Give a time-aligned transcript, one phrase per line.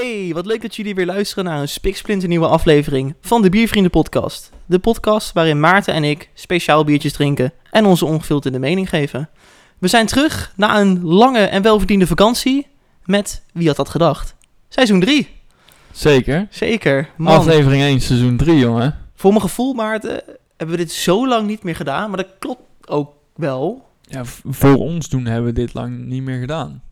[0.00, 4.50] Hey, wat leuk dat jullie weer luisteren naar een spiksplinternieuwe aflevering van de Biervrienden podcast.
[4.66, 9.28] De podcast waarin Maarten en ik speciaal biertjes drinken en onze ongefilterde mening geven.
[9.78, 12.66] We zijn terug na een lange en welverdiende vakantie
[13.04, 14.36] met, wie had dat gedacht,
[14.68, 15.28] seizoen 3.
[15.90, 16.46] Zeker.
[16.50, 17.36] Zeker, man.
[17.36, 18.98] Aflevering 1, seizoen 3, jongen.
[19.14, 20.22] Voor mijn gevoel, Maarten,
[20.56, 23.88] hebben we dit zo lang niet meer gedaan, maar dat klopt ook wel.
[24.02, 26.82] Ja, voor ons doen hebben we dit lang niet meer gedaan.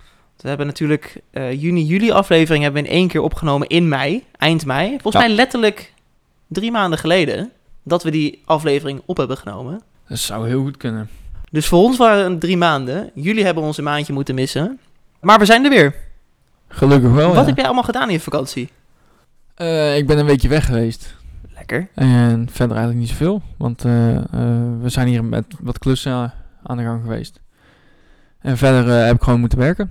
[0.42, 4.66] We hebben natuurlijk eh, juni-juli aflevering hebben we in één keer opgenomen in mei, eind
[4.66, 4.88] mei.
[5.00, 5.28] Volgens Ja.
[5.28, 5.92] mij letterlijk
[6.46, 7.50] drie maanden geleden
[7.82, 9.82] dat we die aflevering op hebben genomen.
[10.08, 11.08] Dat zou heel goed kunnen.
[11.50, 13.10] Dus voor ons waren het drie maanden.
[13.14, 14.78] Jullie hebben ons een maandje moeten missen.
[15.20, 15.94] Maar we zijn er weer.
[16.68, 17.44] Gelukkig wel, Wat ja.
[17.44, 18.68] heb jij allemaal gedaan in je vakantie?
[19.54, 21.16] Eh, ik ben een weekje weg geweest.
[21.54, 21.88] Lekker.
[21.94, 23.42] En verder eigenlijk niet zoveel.
[23.56, 23.92] Want eh,
[24.80, 26.32] we zijn hier met wat klussen
[26.62, 27.40] aan de gang geweest.
[28.40, 29.90] En verder heb ik gewoon moeten werken.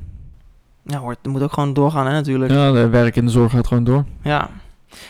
[0.88, 2.52] Ja hoor, het moet ook gewoon doorgaan hè natuurlijk.
[2.52, 4.06] Ja, de werk in de zorg gaat gewoon door.
[4.24, 4.50] Ja.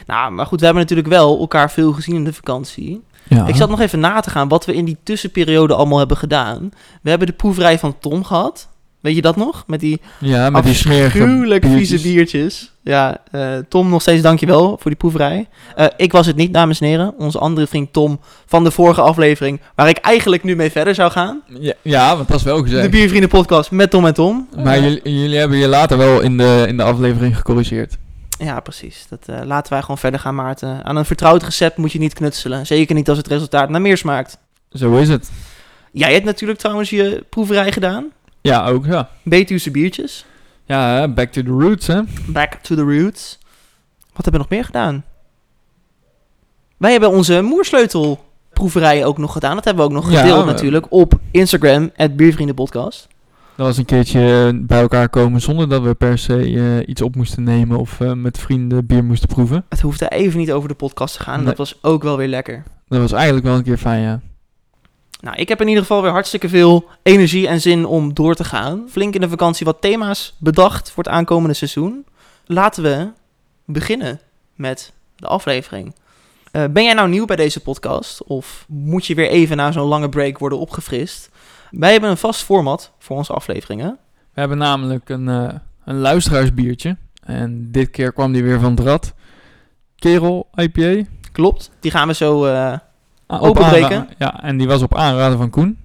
[0.05, 3.03] Nou, maar goed, we hebben natuurlijk wel elkaar veel gezien in de vakantie.
[3.23, 3.47] Ja.
[3.47, 6.69] Ik zat nog even na te gaan wat we in die tussenperiode allemaal hebben gedaan.
[7.01, 8.69] We hebben de proeverij van Tom gehad.
[8.99, 9.63] Weet je dat nog?
[9.67, 12.01] Met die Ja, met die smerige vieze biertjes.
[12.01, 12.71] biertjes.
[12.83, 15.47] Ja, eh, Tom, nog steeds dankjewel voor die proeverij.
[15.75, 17.13] Eh, ik was het niet, dames en heren.
[17.17, 21.11] Onze andere vriend Tom van de vorige aflevering, waar ik eigenlijk nu mee verder zou
[21.11, 21.41] gaan.
[21.59, 22.89] Ja, ja, want dat is wel De gezegd.
[22.89, 24.47] Biervrienden podcast met Tom en Tom.
[24.63, 27.97] Maar jullie, jullie hebben je later wel in de, in de aflevering gecorrigeerd.
[28.39, 29.05] Ja, precies.
[29.09, 30.83] Dat eh, laten wij gewoon verder gaan, Maarten.
[30.83, 32.65] Aan een vertrouwd recept moet je niet knutselen.
[32.65, 34.37] Zeker niet als het resultaat naar meer smaakt.
[34.71, 35.29] Zo is het.
[35.91, 38.05] Jij hebt natuurlijk trouwens je proeverij gedaan.
[38.47, 39.09] Ja, ook ja.
[39.23, 40.25] Betuwse biertjes.
[40.65, 42.01] Ja, back to the roots, hè.
[42.27, 43.37] Back to the roots.
[44.13, 45.03] Wat hebben we nog meer gedaan?
[46.77, 49.55] Wij hebben onze moersleutelproeverij ook nog gedaan.
[49.55, 53.07] Dat hebben we ook nog Ja, gedeeld we- natuurlijk op Instagram, het Biervriendenpodcast.
[53.55, 57.15] Dat was een keertje bij elkaar komen zonder dat we per se eh, iets op
[57.15, 59.65] moesten nemen of eh, met vrienden bier moesten proeven.
[59.69, 61.33] Het hoefde even niet over de podcast te gaan.
[61.33, 61.47] en Nee.
[61.49, 62.63] Dat was ook wel weer lekker.
[62.87, 64.19] Dat was eigenlijk wel een keer fijn, ja.
[65.19, 68.43] Nou, ik heb in ieder geval weer hartstikke veel energie en zin om door te
[68.43, 68.85] gaan.
[68.89, 72.05] Flink in de vakantie wat thema's bedacht voor het aankomende seizoen.
[72.45, 73.09] Laten we
[73.65, 74.19] beginnen
[74.55, 75.95] met de aflevering.
[76.51, 78.23] Eh, ben jij nou nieuw bij deze podcast?
[78.23, 81.29] Of moet je weer even na zo'n lange break worden opgefrist?
[81.71, 83.97] Wij hebben een vast format voor onze afleveringen.
[84.33, 85.53] We hebben namelijk een, eh,
[85.85, 86.97] een luisteraarsbiertje.
[87.23, 89.13] En dit keer kwam die weer van het rad.
[89.95, 91.03] Kerel IPA.
[91.31, 91.71] Klopt.
[91.79, 92.45] Die gaan we zo.
[92.45, 92.77] eh,
[93.27, 93.83] Openbreken.
[93.97, 95.77] aanra- Ja, en die was op aanraden van Koen.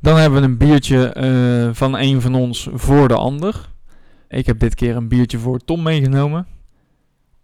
[0.00, 3.68] Dan hebben we een biertje eh, van een van ons voor de ander.
[4.28, 6.46] Ik heb dit keer een biertje voor Tom meegenomen.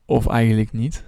[0.06, 1.04] Of eigenlijk niet.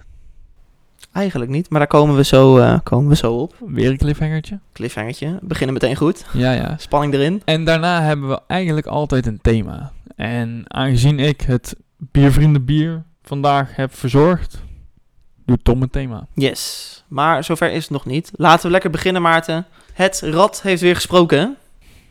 [1.11, 3.55] eigenlijk niet, maar daar komen we zo, eh, komen we zo op.
[3.65, 4.59] Weer een cliffhangertje.
[4.73, 5.37] Cliffhangertje.
[5.41, 6.25] We beginnen meteen goed.
[6.33, 6.75] Ja, ja.
[6.77, 7.41] Spanning erin.
[7.45, 9.91] En daarna hebben we eigenlijk altijd een thema.
[10.15, 14.63] En aangezien ik het biervriendenbier vandaag heb verzorgd,
[15.45, 16.27] doet Tom een thema.
[16.33, 17.03] Yes.
[17.07, 18.31] Maar zover is het nog niet.
[18.35, 19.65] Laten we lekker beginnen, Maarten.
[19.93, 21.57] Het rad heeft weer gesproken.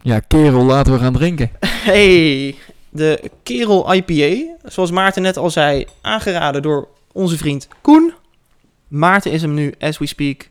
[0.02, 1.50] Ja, kerel, laten we gaan drinken.
[1.84, 2.54] Hey,
[2.88, 4.56] de Kerel IPA.
[4.64, 8.12] Zoals Maarten net al zei, aangeraden door onze vriend Koen.
[8.88, 10.48] Maarten is hem nu, as we speak,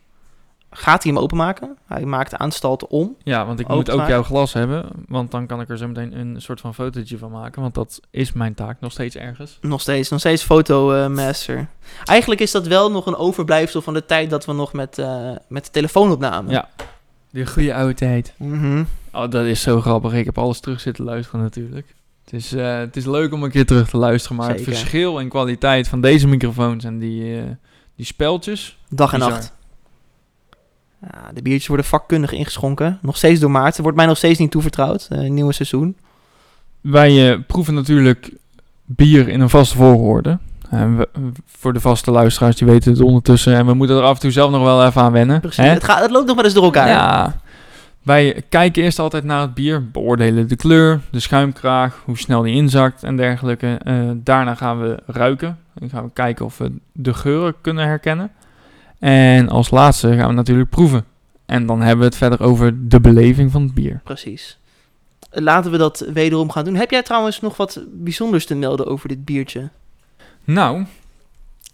[0.74, 1.78] gaat hij hem openmaken.
[1.88, 3.16] Hij maakt de aanstalten om.
[3.24, 6.20] Ja, want ik moet ook jouw glas hebben, want dan kan ik er zo meteen
[6.20, 7.62] een soort van fotootje van maken.
[7.62, 9.58] Want dat is mijn taak nog steeds ergens.
[9.62, 11.68] Nog steeds, nog steeds fotomaster.
[12.04, 15.32] Eigenlijk is dat wel nog een overblijfsel van de tijd dat we nog met, eh,
[15.48, 16.52] met de telefoon opnamen.
[16.52, 16.70] Ja.
[17.30, 18.34] De goede oude tijd.
[18.38, 18.84] Mhm.
[19.14, 20.14] Oh, dat is zo grappig.
[20.14, 21.94] Ik heb alles terug zitten luisteren natuurlijk.
[22.24, 24.66] Het is, eh, het is leuk om een keer terug te luisteren, maar Zeker.
[24.66, 27.44] het verschil in kwaliteit van deze microfoons en die, eh,
[27.96, 28.78] die speltjes.
[28.90, 29.34] Dag en Bizar.
[29.34, 29.54] nacht.
[31.12, 33.00] Ja, de biertjes worden vakkundig ingeschonken.
[33.02, 33.82] Nog steeds door Maarten.
[33.84, 35.08] Wordt mij nog steeds niet toevertrouwd.
[35.12, 35.96] eh, nieuwe seizoen.
[36.82, 38.32] Wij eh, proeven natuurlijk
[38.86, 40.38] bier in een vaste volgorde.
[40.70, 41.10] En we-
[41.46, 43.56] voor de vaste luisteraars, die weten het ondertussen.
[43.56, 45.40] En we moeten er af en toe zelf nog wel even aan wennen.
[45.40, 45.66] Precies.
[45.66, 46.88] Het, gaat, het loopt nog wel eens door elkaar.
[46.88, 47.42] Ja.
[48.02, 52.54] Wij kijken eerst altijd naar het bier, beoordelen de kleur, de schuimkraag, hoe snel die
[52.54, 53.78] inzakt en dergelijke.
[53.84, 55.58] Eh, daarna gaan we ruiken.
[55.74, 58.32] Dan gaan we kijken of we de geuren kunnen herkennen.
[59.04, 61.06] En als laatste gaan we natuurlijk proeven.
[61.46, 64.02] En dan hebben we het verder over de beleving van het bier.
[64.04, 64.58] Precies.
[65.30, 66.76] Laten we dat wederom gaan doen.
[66.76, 69.70] Heb jij trouwens nog wat bijzonders te melden over dit biertje?
[70.44, 70.86] Nou,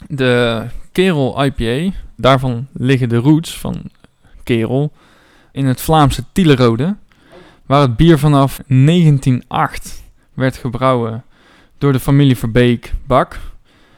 [0.07, 3.81] de Kerel IPA, daarvan liggen de roots van
[4.43, 4.91] Kerel
[5.51, 6.95] in het Vlaamse Tielerode,
[7.65, 10.03] waar het bier vanaf 1908
[10.33, 11.23] werd gebrouwen
[11.77, 13.39] door de familie Verbeek Bak.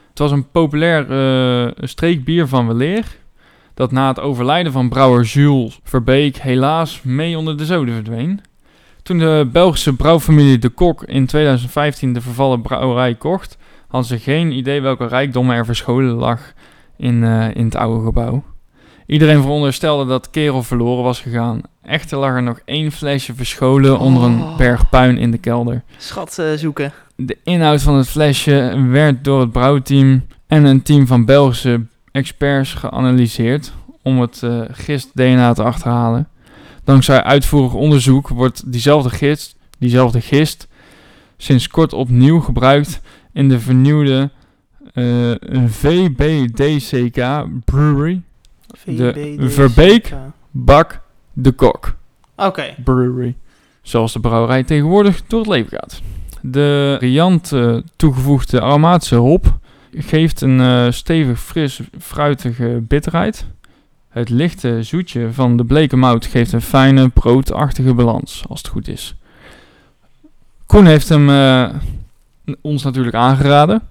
[0.08, 3.20] Het was een populair eh, streekbier van weleer,
[3.74, 8.40] dat na het overlijden van brouwer Jules Verbeek helaas mee onder de zoden verdween.
[9.02, 13.58] Toen de Belgische brouwfamilie De Kok in 2015 de vervallen brouwerij kocht,
[13.88, 16.40] hadden ze geen idee welke rijkdommen er verscholen lag
[16.96, 18.44] in, eh, in het oude gebouw.
[19.06, 21.60] Iedereen veronderstelde dat Kerel verloren was gegaan.
[21.82, 24.56] Echter lag er nog één flesje verscholen onder een Oh.
[24.56, 25.82] berg puin in de kelder.
[25.96, 26.92] Schat eh, zoeken.
[27.16, 31.80] De inhoud van het flesje werd door het brouwteam en een team van Belgische
[32.12, 33.72] experts geanalyseerd
[34.02, 36.28] om het eh, gist-DNA te achterhalen.
[36.84, 40.68] Dankzij uitvoerig onderzoek wordt diezelfde gist, diezelfde gist
[41.36, 43.00] sinds kort opnieuw gebruikt
[43.32, 44.30] in de vernieuwde
[44.94, 45.32] eh,
[45.66, 48.22] VBDCK Brewery
[48.84, 49.34] De.
[49.38, 50.14] Verbeek.
[50.50, 51.00] Bak
[51.32, 51.96] de Kok.
[52.84, 53.36] Brewery.
[53.82, 56.00] Zoals de brouwerij tegenwoordig door het leven gaat.
[56.40, 59.58] De riant eh, toegevoegde aromatische hop
[59.96, 63.46] geeft een eh, stevig, fris, fruitige bitterheid.
[64.08, 68.88] Het lichte zoetje van de bleke mout geeft een fijne, broodachtige balans, als het goed
[68.88, 69.14] is.
[70.66, 71.68] Koen heeft hem eh,
[72.60, 73.82] ons natuurlijk aangeraden.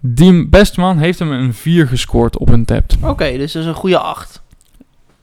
[0.00, 2.84] Diem Bestman heeft hem een 4 gescoord op een tap.
[3.02, 4.42] Oké, dus dat is een goede 8.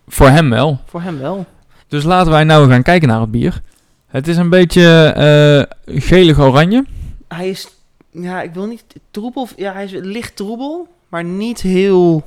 [0.08, 0.80] Voor hem wel.
[0.86, 1.46] Voor hem wel.
[1.88, 3.62] Dus laten wij nou gaan kijken naar het bier.
[4.08, 6.86] Het is een beetje eh gelig-oranje.
[7.28, 7.68] Hij is,
[8.16, 9.48] ja, ik wil niet troebel.
[9.56, 12.24] Ja, hij is licht troebel, maar niet heel,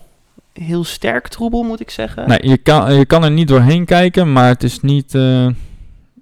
[0.53, 2.29] heel sterk troebel, moet ik zeggen.
[2.29, 5.47] Nee, je kan, je kan er niet doorheen kijken, maar het is niet, eh,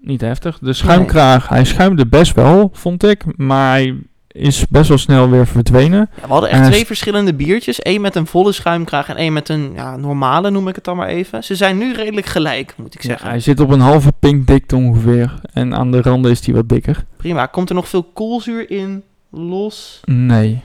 [0.01, 0.59] niet heftig.
[0.59, 3.25] De schuimkraag, hij schuimde best wel, vond ik.
[3.37, 3.95] Maar hij
[4.29, 6.09] is best wel snel weer verdwenen.
[6.15, 7.79] Ja, we hadden echt En twee verschillende biertjes.
[7.83, 10.97] Eén met een volle schuimkraag en één met een ja, normale, noem ik het dan
[10.97, 11.45] maar even.
[11.45, 13.29] Ze zijn nu redelijk gelijk, moet ik Ja, zeggen.
[13.29, 15.35] hij zit op een halve pink dikte ongeveer.
[15.53, 17.05] En aan de randen is hij wat dikker.
[17.17, 17.47] Prima.
[17.47, 19.03] Komt er nog veel koolzuur in?
[19.39, 20.01] Los?
[20.05, 20.63] Nee.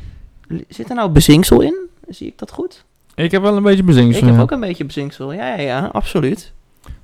[0.68, 1.76] Zit er nou bezinksel in?
[2.08, 2.86] Zie ik dat goed?
[3.16, 4.22] Ik heb wel een beetje bezinksel.
[4.22, 4.42] ik heb ja.
[4.42, 5.34] ook een beetje bezinksel.
[5.34, 6.54] Ja, ja, ja, absoluut.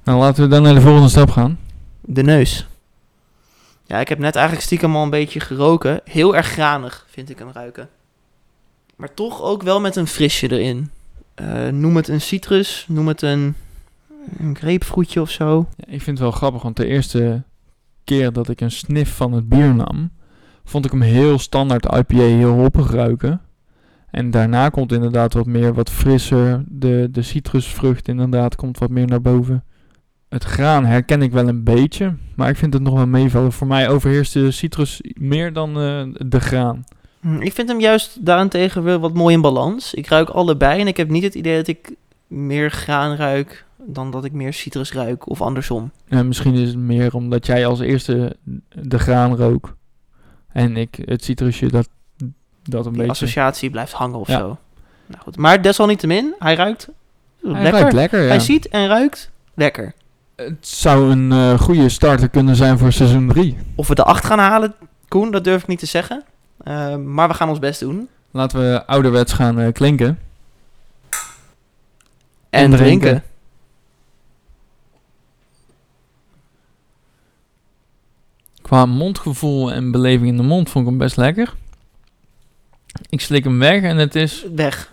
[0.03, 1.59] Nou, laten we dan naar de volgende stap gaan.
[2.01, 2.67] De neus.
[3.85, 6.01] Ja, ik heb net eigenlijk stiekem al een beetje geroken.
[6.03, 7.89] Heel erg granig vind ik hem ruiken.
[8.95, 10.91] Maar toch ook wel met een frisje erin.
[11.33, 13.55] Eh, noem het een citrus, noem het een,
[14.37, 15.67] een grapefruitje of zo.
[15.75, 17.43] Ja, ik vind het wel grappig, want de eerste
[18.03, 20.11] keer dat ik een sniff van het bier nam,
[20.67, 23.41] vond ik hem heel standaard IPA, heel hoppig ruiken.
[24.11, 26.63] En daarna komt inderdaad wat meer, wat frisser.
[26.67, 29.63] De, de citrusvrucht inderdaad komt wat meer naar boven.
[30.29, 33.51] Het graan herken ik wel een beetje, maar ik vind het nog wel meevallen.
[33.51, 36.83] Voor mij overheerst de citrus meer dan eh, de graan.
[37.19, 39.93] Hm, Ik vind hem juist daarentegen weer wat mooi in balans.
[39.93, 41.95] Ik ruik allebei en ik heb niet het idee dat ik
[42.27, 45.91] meer graan ruik dan dat ik meer citrus ruik of andersom.
[46.07, 48.35] En misschien is het meer omdat jij als eerste
[48.69, 49.75] de graan rook.
[50.57, 51.89] En ik het citrusje dat,
[52.63, 53.12] dat een Die beetje...
[53.12, 54.38] associatie blijft hangen of Ja.
[54.39, 54.57] zo.
[55.06, 55.38] Nou goed.
[55.38, 56.88] Maar desalniettemin, hij ruikt
[57.42, 57.71] Hij lekker.
[57.71, 58.27] ruikt lekker, ja.
[58.27, 59.94] Hij ziet en ruikt lekker.
[60.36, 63.57] Het zou een eh, goede starter kunnen zijn voor seizoen 3.
[63.75, 64.74] Of we de 8 gaan halen,
[65.07, 66.24] Koen, dat durf ik niet te zeggen.
[66.63, 68.07] Eh, maar we gaan ons best doen.
[68.31, 70.19] Laten we ouderwets gaan eh, klinken.
[72.50, 73.00] En, En drinken.
[73.00, 73.24] drinken.
[78.77, 81.53] Qua mondgevoel en beleving in de mond vond ik hem best lekker.
[83.09, 84.45] Ik slik hem weg en het is...
[84.56, 84.91] Weg.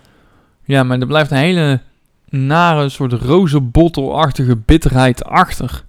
[0.63, 1.81] Ja, maar er blijft een hele
[2.29, 5.85] nare soort rozenbottelachtige bitterheid achter.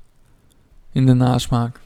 [0.91, 1.79] In de nasmaak.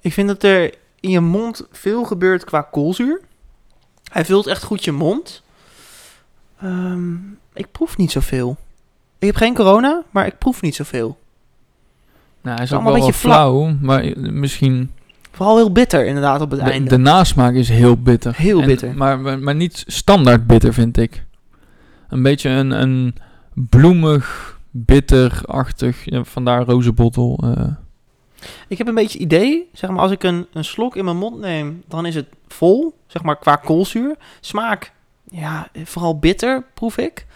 [0.00, 3.20] Ik vind dat er in je mond veel gebeurt qua koolzuur.
[4.12, 5.42] Hij vult echt goed je mond.
[6.60, 7.14] Ehm,
[7.52, 8.56] ik proef niet zoveel.
[9.18, 11.18] Ik heb geen corona, maar ik proef niet zoveel.
[12.42, 14.90] Nou, hij is ook wel allemaal wat flauw, maar misschien...
[15.36, 16.88] Vooral heel bitter inderdaad op het De, einde.
[16.88, 18.34] de nasmaak is heel bitter.
[18.36, 18.94] Heel En- bitter.
[18.94, 21.24] Maar, maar, maar niet standaard bitter, vind ik.
[22.08, 23.14] Een beetje een, een
[23.54, 27.40] bloemig, bitterachtig, ja, vandaar rozenbottel.
[27.44, 27.66] eh.
[28.68, 31.38] Ik heb een beetje idee, zeg maar, als ik een, een slok in mijn mond
[31.40, 34.16] neem, dan is het vol, zeg maar, qua koolzuur.
[34.40, 34.92] Smaak,
[35.30, 37.26] ja, vooral bitter, proef ik.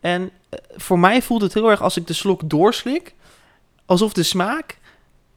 [0.00, 3.14] En eh, voor mij voelt het heel erg als ik de slok doorslik,
[3.86, 4.78] alsof de smaak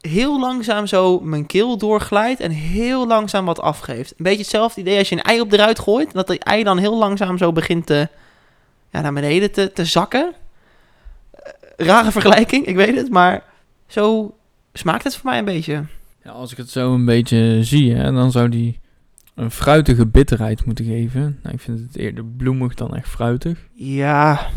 [0.01, 4.11] heel langzaam zo mijn keel doorglijdt en heel langzaam wat afgeeft.
[4.11, 6.63] Een beetje hetzelfde idee als je een ei op de ruit gooit, dat die ei
[6.63, 8.07] dan heel langzaam zo begint te,
[8.91, 10.33] ja, naar beneden te, te zakken.
[11.31, 13.43] Eh, Rare vergelijking, ik weet het, maar
[13.87, 14.35] zo
[14.73, 15.83] smaakt het voor mij een beetje.
[16.23, 18.79] Ja, als ik het zo een beetje zie, hè, dan zou die
[19.35, 21.39] een fruitige bitterheid moeten geven.
[21.43, 23.57] Nou, ik vind het eerder bloemig dan echt fruitig.
[23.73, 24.47] Ja,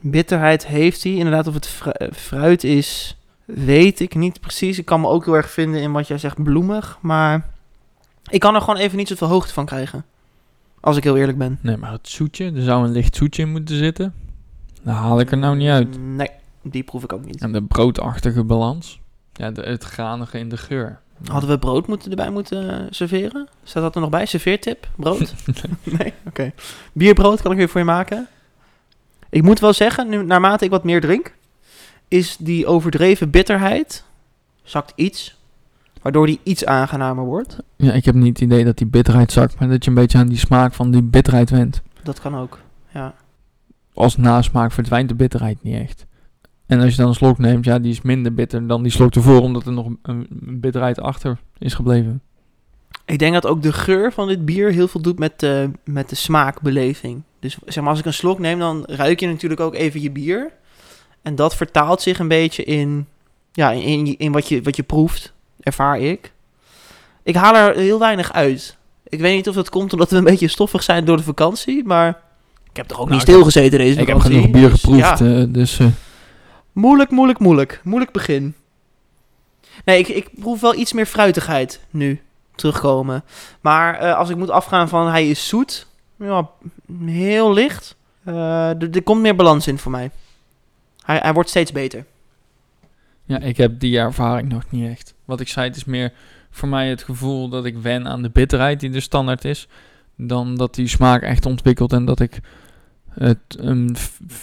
[0.00, 1.12] bitterheid heeft hij.
[1.12, 4.78] Inderdaad, of het fru- fruit is, weet ik niet precies.
[4.78, 6.98] Ik kan me ook heel erg vinden in wat jij zegt bloemig.
[7.00, 7.50] Maar
[8.30, 10.04] ik kan er gewoon even niet zoveel hoogte van krijgen.
[10.80, 11.58] Als ik heel eerlijk ben.
[11.60, 14.14] Nee, maar het zoetje, er zou een licht zoetje in moeten zitten.
[14.82, 15.98] Daar haal ik er nou niet uit.
[16.00, 16.30] Nee,
[16.62, 17.40] die proef ik ook niet.
[17.40, 19.00] En de broodachtige balans.
[19.32, 21.00] Ja, de, het granige in de geur.
[21.26, 23.48] Hadden we brood moeten erbij moeten eh, serveren?
[23.62, 24.26] Staat dat er nog bij?
[24.26, 24.88] Serveertip?
[24.96, 25.34] Brood?
[25.98, 26.12] nee?
[26.28, 26.52] Oké.
[26.92, 28.28] Bierbrood kan ik weer voor je maken.
[29.28, 31.34] Ik moet wel zeggen, nu, naarmate ik wat meer drink,
[32.14, 34.04] is die overdreven bitterheid
[34.62, 35.40] zakt iets,
[36.02, 37.58] waardoor die iets aangenamer wordt.
[37.76, 40.18] Ja, ik heb niet het idee dat die bitterheid zakt, maar dat je een beetje
[40.18, 41.82] aan die smaak van die bitterheid went.
[42.02, 42.58] Dat kan ook,
[42.92, 43.14] ja.
[43.94, 46.06] Als nasmaak verdwijnt de bitterheid niet echt.
[46.66, 49.14] En als je dan een slok neemt, ja, die is minder bitter dan die slok
[49.14, 52.20] ervoor, omdat er nog een, een bitterheid achter is gebleven.
[53.04, 56.08] Ik denk dat ook de geur van dit bier heel veel doet met de, met
[56.08, 57.22] de smaakbeleving.
[57.38, 60.10] Dus zeg maar, als ik een slok neem, dan ruik je natuurlijk ook even je
[60.10, 60.52] bier.
[61.24, 63.06] En dat vertaalt zich een beetje in,
[63.52, 66.32] ja, in, in, in wat, je, wat je proeft, ervaar ik.
[67.22, 68.76] Ik haal er heel weinig uit.
[69.08, 71.84] Ik weet niet of dat komt omdat we een beetje stoffig zijn door de vakantie,
[71.84, 72.08] maar
[72.70, 74.38] ik heb toch ook Nou, niet ik heb- stilgezeten deze Ik heb vakantie.
[74.40, 75.40] genoeg bier Dus geproefd, ja.
[75.40, 75.86] eh, dus eh,
[76.72, 77.80] Moeilijk, moeilijk, moeilijk.
[77.84, 78.54] Moeilijk begin.
[79.84, 82.20] Nee, ik, ik proef wel iets meer fruitigheid nu
[82.54, 83.24] terugkomen.
[83.60, 85.86] Maar eh, als ik moet afgaan van hij is zoet,
[86.18, 86.48] ja,
[87.06, 87.96] heel licht.
[88.24, 90.10] er komt meer balans in voor mij.
[91.04, 92.04] Hij, hij wordt steeds beter.
[93.24, 95.14] ja, ik heb die ervaring nog niet echt.
[95.24, 96.12] Wat ik zei, het is meer
[96.50, 99.68] voor mij het gevoel dat ik wen aan de bitterheid die de standaard is,
[100.16, 102.40] dan dat die smaak echt ontwikkelt en dat ik
[103.10, 103.96] het een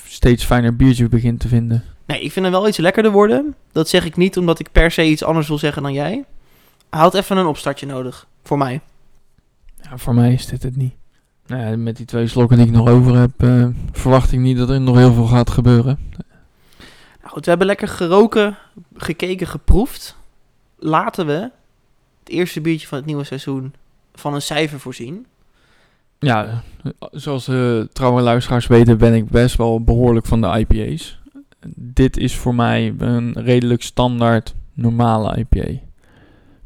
[0.06, 1.84] steeds fijner biertje begin te vinden.
[2.06, 3.56] Nee, ik vind hem wel iets lekkerder worden.
[3.72, 6.26] Dat zeg ik niet omdat ik per se iets anders wil zeggen dan jij.
[6.90, 8.82] Hij had even een opstartje nodig, voor mij.
[9.82, 10.94] Ja, voor mij is dit het niet.
[11.48, 14.70] Nou met die twee slokken die ik nog over heb, eh, verwacht ik niet dat
[14.70, 16.00] er nog heel veel gaat gebeuren.
[17.34, 18.58] We hebben lekker geroken,
[18.96, 20.18] gekeken, geproefd.
[20.78, 21.52] Laten we
[22.20, 23.74] het eerste biertje van het nieuwe seizoen
[24.14, 25.26] van een cijfer voorzien.
[26.20, 26.64] Ja,
[27.12, 31.20] zoals de trouwe luisteraars weten ben ik best wel behoorlijk van de IPA's.
[31.76, 35.80] Dit is voor mij een redelijk standaard normale IPA.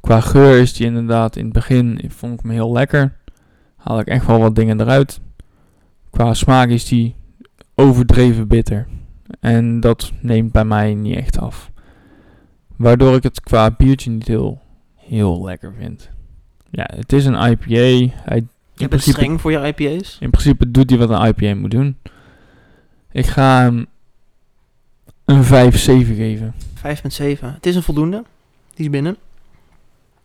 [0.02, 3.18] Qua geur is die inderdaad in het begin vond ik hem heel lekker.
[3.76, 5.20] Haal ik echt wel wat dingen eruit.
[6.10, 7.16] Qua smaak is die
[7.76, 8.88] overdreven bitter.
[9.40, 11.72] En dat neemt bij mij niet echt af.
[12.76, 14.62] Waardoor ik het qua biertje niet heel,
[14.96, 16.10] heel lekker vind.
[16.70, 18.14] Ja, het is een IPA.
[18.24, 20.18] Hij Je bent streng voor je IPA's.
[20.20, 21.98] in principe doet hij wat een IPA moet doen.
[23.12, 23.86] Ik ga hem
[25.26, 25.48] een 5-7
[26.16, 26.54] geven.
[26.76, 27.40] 5,7.
[27.40, 28.24] Het is een voldoende.
[28.74, 29.18] Die is binnen.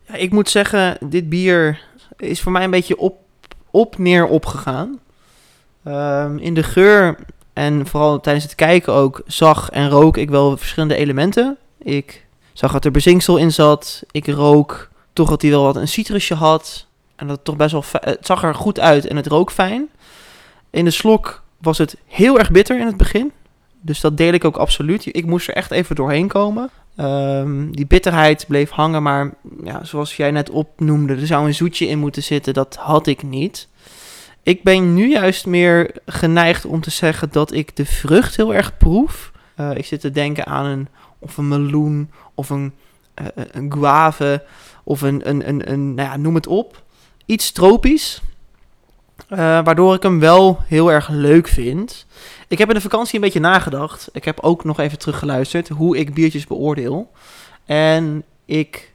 [0.07, 1.81] Ja, ik moet zeggen, dit bier
[2.17, 3.19] is voor mij een beetje op,
[3.71, 4.99] op neer opgegaan.
[5.83, 7.15] Ehm, in de geur
[7.53, 11.57] en vooral tijdens het kijken ook zag en rook ik wel verschillende elementen.
[11.77, 14.03] Ik zag dat er bezinksel in zat.
[14.11, 16.85] Ik rook toch dat hij wel wat een citrusje had.
[17.15, 17.83] En dat het toch best wel...
[17.91, 19.89] Het zag er goed uit en het rook fijn.
[20.69, 23.31] In de slok was het heel erg bitter in het begin.
[23.81, 25.15] Dus dat deel ik ook absoluut.
[25.15, 26.69] Ik moest er echt even doorheen komen.
[26.95, 31.87] Ehm, die bitterheid bleef hangen, maar ja, zoals jij net opnoemde, er zou een zoetje
[31.87, 32.53] in moeten zitten.
[32.53, 33.67] Dat had ik niet.
[34.43, 38.77] Ik ben nu juist meer geneigd om te zeggen dat ik de vrucht heel erg
[38.77, 39.31] proef.
[39.55, 40.87] Eh, ik zit te denken aan een,
[41.19, 42.73] of een meloen, of een,
[43.13, 44.43] eh, een guave,
[44.83, 46.83] of een, een, een, een nou ja, noem het op.
[47.25, 48.21] Iets tropisch.
[49.27, 52.05] Waardoor ik hem wel heel erg leuk vind.
[52.47, 54.09] Ik heb in de vakantie een beetje nagedacht.
[54.13, 57.11] Ik heb ook nog even teruggeluisterd hoe ik biertjes beoordeel.
[57.65, 58.90] En ik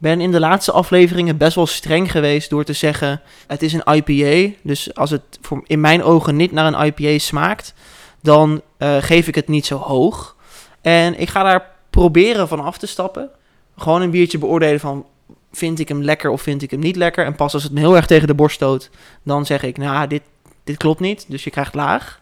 [0.00, 3.94] ben in de laatste afleveringen best wel streng geweest door te zeggen: het is een
[3.94, 4.56] IPA.
[4.62, 5.22] Dus als het
[5.66, 7.74] in mijn ogen niet naar een IPA smaakt,
[8.22, 10.36] dan eh, geef ik het niet zo hoog.
[10.80, 13.30] En ik ga daar proberen van af te stappen.
[13.76, 15.06] Gewoon een biertje beoordelen van
[15.52, 17.24] vind ik hem lekker of vind ik hem niet lekker.
[17.24, 18.90] En pas als het me heel erg tegen de borst stoot,
[19.22, 20.22] dan zeg ik, nou, dit,
[20.64, 22.20] dit klopt niet, dus je krijgt laag.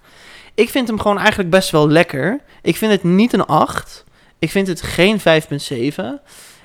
[0.55, 2.41] Ik vind hem gewoon eigenlijk best wel lekker.
[2.63, 4.05] Ik vind het niet een 8.
[4.39, 5.25] Ik vind het geen 5,7.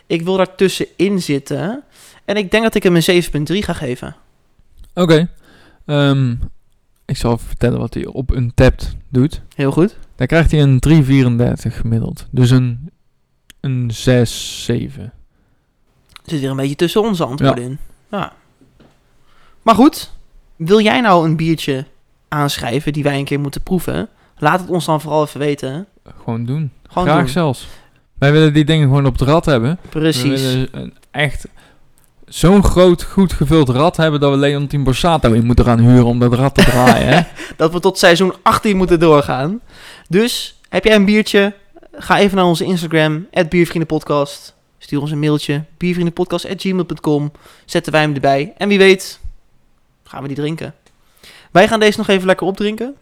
[0.08, 1.84] Ik wil daar tussenin zitten.
[2.26, 4.16] En ik denk dat ik hem een 7,3 ga geven.
[4.94, 5.30] Oké.
[5.86, 6.32] Ehm,
[7.06, 9.42] ik zal even vertellen wat hij op een tapt doet.
[9.56, 9.98] Heel goed.
[10.16, 12.28] Daar krijgt hij een 3,34 gemiddeld.
[12.32, 12.92] Dus een,
[13.60, 15.04] een 6, 7.
[15.04, 15.12] Er
[16.26, 17.78] zit weer een beetje tussen onze antwoorden in.
[18.12, 18.34] Ja.
[19.62, 20.12] Maar goed,
[20.56, 21.86] wil jij nou een biertje
[22.28, 24.10] aanschrijven die wij een keer moeten proeven?
[24.38, 25.88] Laat het ons dan vooral even weten.
[26.24, 26.72] Gewoon doen.
[26.88, 27.30] Gewoon Graag doen.
[27.30, 27.68] zelfs.
[28.24, 29.80] Wij willen die dingen gewoon op het rad hebben.
[29.82, 30.42] We Precies.
[30.42, 31.48] willen een echt
[32.28, 36.20] zo'n groot, goed gevuld rad hebben dat we Leontien Borsato in moeten gaan huren om
[36.20, 37.08] dat rad te draaien.
[37.08, 37.22] hè?
[37.58, 39.60] dat we tot seizoen 18 moeten doorgaan.
[40.10, 41.54] Dus heb jij een biertje?
[41.92, 44.56] Ga even naar onze Instagram, Biervriendenpodcast.
[44.78, 47.32] Stuur ons een mailtje, biervriendenpodcast.gmail.com.
[47.66, 48.54] Zetten wij hem erbij.
[48.58, 49.20] En wie weet,
[50.04, 50.74] gaan we die drinken.
[51.52, 52.96] Wij gaan deze nog even lekker opdrinken.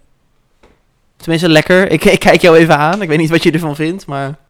[1.18, 1.92] Tenminste, lekker.
[1.92, 3.01] Ik, ik kijk jou even aan.
[3.01, 4.41] Ik weet niet wat je ervan vindt, maar...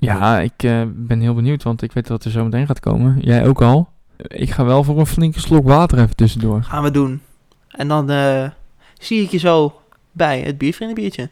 [0.00, 3.18] Ja, ik eh, ben heel benieuwd, want ik weet dat er zo meteen gaat komen.
[3.20, 3.88] Jij ook al.
[4.16, 6.62] Ik ga wel voor een flinke slok water even tussendoor.
[6.62, 7.20] Gaan we doen.
[7.68, 8.50] En dan eh,
[8.98, 9.80] zie ik je zo
[10.12, 11.30] bij het biervriendenbiertje.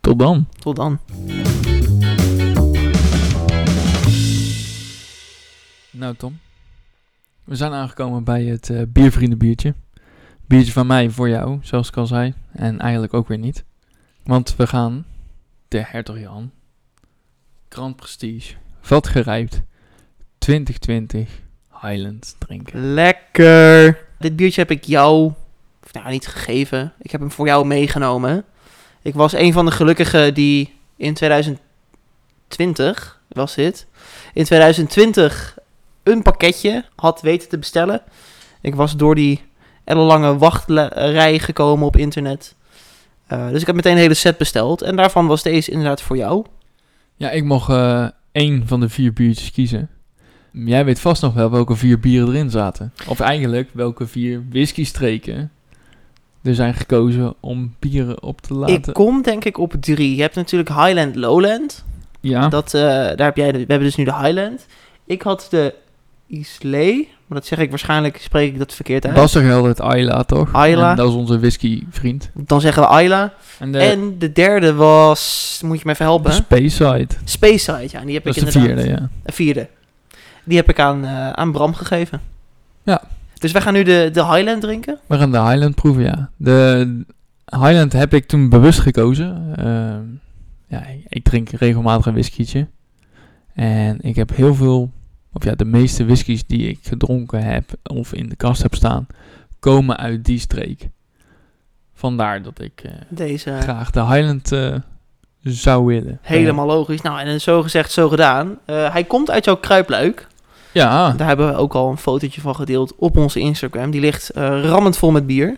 [0.00, 0.46] Tot dan.
[0.58, 0.98] Tot dan.
[5.90, 6.38] Nou Tom,
[7.44, 9.74] we zijn aangekomen bij het eh biervriendenbiertje.
[10.46, 12.34] Biertje van mij voor jou, zoals ik al zei.
[12.52, 13.64] En eigenlijk ook weer niet.
[14.24, 15.04] Want we gaan
[15.68, 16.50] de Hertog Jan
[17.72, 19.62] Grand Prestige vatgerijpt
[20.38, 21.28] 2020
[21.80, 22.94] Highland drinken.
[22.94, 24.06] Lekker.
[24.18, 25.32] Dit biertje heb ik jou,
[25.84, 26.92] of nou niet gegeven.
[26.98, 28.44] Ik heb hem voor jou meegenomen.
[29.02, 33.86] Ik was een van de gelukkigen die in 2020, was dit,
[34.34, 35.58] in 2020
[36.02, 38.02] een pakketje had weten te bestellen.
[38.60, 39.42] Ik was door die
[39.84, 42.54] ellenlange wachtrij gekomen op internet.
[43.26, 44.82] Eh, dus ik heb meteen een hele set besteld.
[44.82, 46.44] En daarvan was deze inderdaad voor jou.
[47.20, 49.88] Ja, ik mocht eh, één van de vier biertjes kiezen.
[50.52, 52.92] Jij weet vast nog wel welke vier bieren erin zaten.
[53.08, 55.50] Of eigenlijk welke vier whisky-streken
[56.42, 58.74] er zijn gekozen om bieren op te laten.
[58.74, 60.14] Ik kom denk ik op drie.
[60.14, 61.84] Je hebt natuurlijk Highland Lowland.
[62.20, 64.66] ja, Dat, eh, daar heb jij de, we hebben dus nu de Highland.
[65.04, 65.74] Ik had de
[66.26, 67.08] Islay.
[67.30, 69.14] Maar dat zeg ik waarschijnlijk, spreek ik dat verkeerd uit.
[69.14, 70.52] Bas zegt altijd Ayla, toch?
[70.52, 70.90] Ayla.
[70.90, 72.30] En dat is onze whisky-vriend.
[72.34, 73.32] Dan zeggen we Ayla.
[73.58, 76.32] En de, En de derde was, moet je me even helpen?
[76.32, 77.06] Space Side.
[77.24, 78.00] Space Side, ja.
[78.00, 79.08] Die heb Dat ik is de vierde, ja.
[79.22, 79.68] Een vierde.
[80.44, 82.20] Die heb ik aan, eh, aan Bram gegeven.
[82.82, 83.02] Ja.
[83.38, 84.98] Dus wij gaan nu de, de Highland drinken.
[85.06, 86.30] We gaan de Highland proeven, ja.
[86.36, 87.04] De
[87.44, 89.52] Highland heb ik toen bewust gekozen.
[89.56, 90.02] Ehm,
[90.66, 92.66] ja, ik drink regelmatig een whiskietje.
[93.54, 94.90] En ik heb heel veel,
[95.32, 99.06] of ja, de meeste whiskies die ik gedronken heb of in de kast heb staan,
[99.58, 100.88] komen uit die streek.
[101.94, 103.56] Vandaar dat ik eh, Deze.
[103.60, 104.74] graag de Highland eh,
[105.42, 106.18] zou willen.
[106.22, 107.00] Helemaal logisch.
[107.00, 108.58] Nou, en zo gezegd, zo gedaan.
[108.64, 110.28] Eh, hij komt uit jouw kruipluik.
[110.72, 113.90] Ja, Daar hebben we ook al een fotootje van gedeeld op onze Instagram.
[113.90, 115.56] Die ligt eh, rammend vol met bier.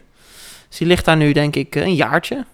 [0.68, 2.44] Dus die ligt daar nu, denk ik, eh, een jaartje.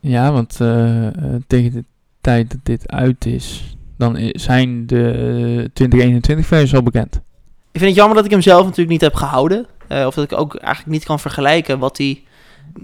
[0.00, 1.12] ja want eh, eh,
[1.46, 1.84] tegen de
[2.20, 7.14] tijd dat dit uit is, dan zijn de 2021 versies al bekend.
[7.72, 9.66] Ik vind het jammer dat ik hem zelf natuurlijk niet heb gehouden.
[9.88, 12.22] Eh, of dat ik ook eigenlijk niet kan vergelijken wat hij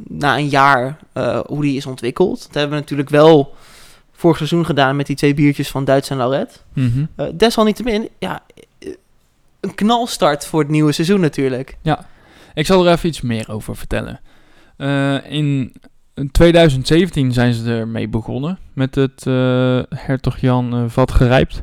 [0.08, 2.42] na een jaar, eh, hoe die is ontwikkeld.
[2.42, 3.54] Dat hebben we natuurlijk wel
[4.12, 6.64] vorig seizoen gedaan met die twee biertjes van Duits en Lauret.
[6.72, 7.04] Mhm.
[7.16, 8.42] Eh, desalniettemin, ja,
[9.60, 11.76] een knalstart voor het nieuwe seizoen natuurlijk.
[12.54, 14.20] Ik zal er even iets meer over vertellen.
[14.76, 15.30] Eh,
[16.14, 21.62] in 2017 zijn ze ermee begonnen met het eh Hertog Jan eh, vat gerijpt.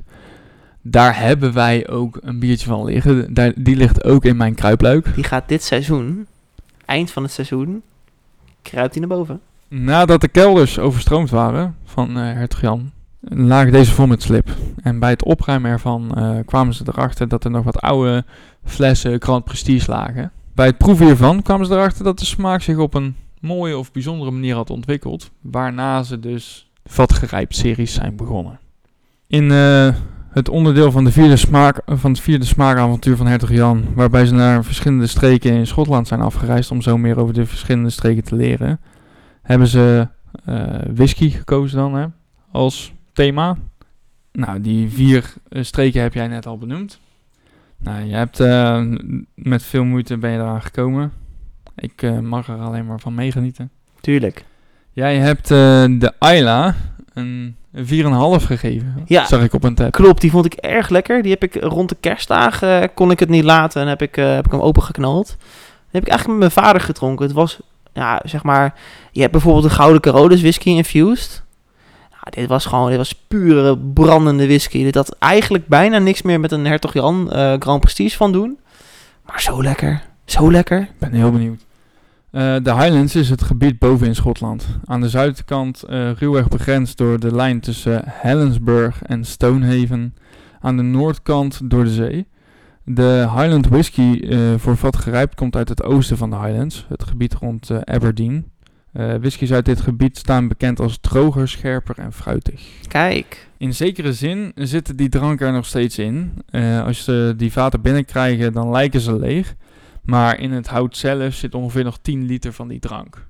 [0.81, 3.33] Daar hebben wij ook een biertje van liggen.
[3.33, 5.15] Daar, die ligt ook in mijn kruipluik.
[5.15, 6.27] Die gaat dit seizoen,
[6.85, 7.81] eind van het seizoen,
[8.61, 9.39] kruipt hij naar boven.
[9.67, 14.49] Nadat de kelders overstroomd waren van eh Hertog Jan, lagen deze vol met slip.
[14.83, 16.11] En bij het opruimen ervan
[16.45, 18.25] kwamen ze erachter dat er nog wat oude
[18.63, 20.31] flessen Grand Prestige lagen.
[20.55, 23.91] Bij het proeven hiervan kwamen ze erachter dat de smaak zich op een mooie of
[23.91, 25.31] bijzondere manier had ontwikkeld.
[25.41, 28.59] Waarna ze dus vatgerijpt series zijn begonnen.
[29.27, 29.95] In eh,
[30.29, 34.33] het onderdeel van, de vierde smaak, van het vierde smaakavontuur van Hertog Jan, waarbij ze
[34.33, 38.35] naar verschillende streken in Schotland zijn afgereisd om zo meer over de verschillende streken te
[38.35, 38.79] leren,
[39.41, 40.07] hebben ze
[40.45, 42.05] eh, whisky gekozen dan hè,
[42.51, 43.57] als thema.
[44.31, 46.99] Nou, die vier eh, streken heb jij net al benoemd.
[47.77, 48.83] Nou, je hebt eh,
[49.35, 51.11] met veel moeite ben je eraan gekomen.
[51.81, 53.71] Ik eh, mag er alleen maar van meegenieten.
[54.01, 54.45] Tuurlijk.
[54.91, 55.57] Jij hebt eh,
[55.99, 56.75] de Ayla
[57.13, 57.81] een 4,5
[58.45, 59.03] gegeven.
[59.05, 59.25] Ja.
[59.25, 59.91] Zag ik op een tab.
[59.91, 61.21] Klopt, die vond ik erg lekker.
[61.21, 64.15] Die heb ik rond de kerstdagen, eh, kon ik het niet laten en heb ik,
[64.15, 65.27] heb ik hem opengeknald.
[65.27, 67.25] Die heb ik eigenlijk met mijn vader gedronken.
[67.25, 67.59] Het was,
[67.93, 68.73] ja, zeg maar,
[69.11, 71.43] je hebt bijvoorbeeld de Gouden Carolus whisky infused.
[72.29, 74.83] Dit was gewoon, dit was pure brandende whisky.
[74.83, 77.27] Dit had eigenlijk bijna niks meer met een Hertog Jan
[77.59, 78.59] Grand Prestige van doen.
[79.25, 80.81] Maar zo lekker, zo lekker.
[80.81, 81.61] Ik ben heel benieuwd.
[82.31, 84.67] Eh, de Highlands is het gebied boven in Schotland.
[84.85, 90.15] Aan de zuidkant eh ruwweg begrensd door de lijn tussen Helensburgh en Stonehaven.
[90.59, 92.27] Aan de noordkant door de zee.
[92.83, 97.03] De Highland whisky eh, voor vat gerijpt komt uit het oosten van de Highlands, het
[97.03, 98.49] gebied rond Aberdeen.
[98.93, 102.61] Whiskies uit dit gebied staan bekend als droger, scherper en fruitig.
[102.87, 106.33] Kijk, In zekere zin zitten die dranken er nog steeds in.
[106.85, 109.55] Als ze die vaten binnenkrijgen, dan lijken ze leeg.
[110.01, 113.27] Maar in het hout zelf zit ongeveer nog 10 liter van die drank.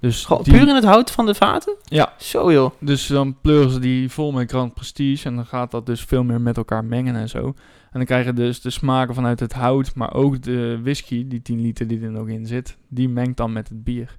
[0.00, 1.76] Dus, die- puur in het hout van de vaten?
[1.84, 2.12] Ja.
[2.18, 2.70] Zo joh.
[2.78, 5.28] dus dan pleuren ze die vol met Grand Prestige.
[5.28, 7.44] En dan gaat dat dus veel meer met elkaar mengen en zo.
[7.46, 7.54] En
[7.98, 11.86] dan krijgen dus de smaken vanuit het hout, maar ook de whisky, die 10 liter
[11.86, 14.18] die er nog in zit, die mengt dan met het bier.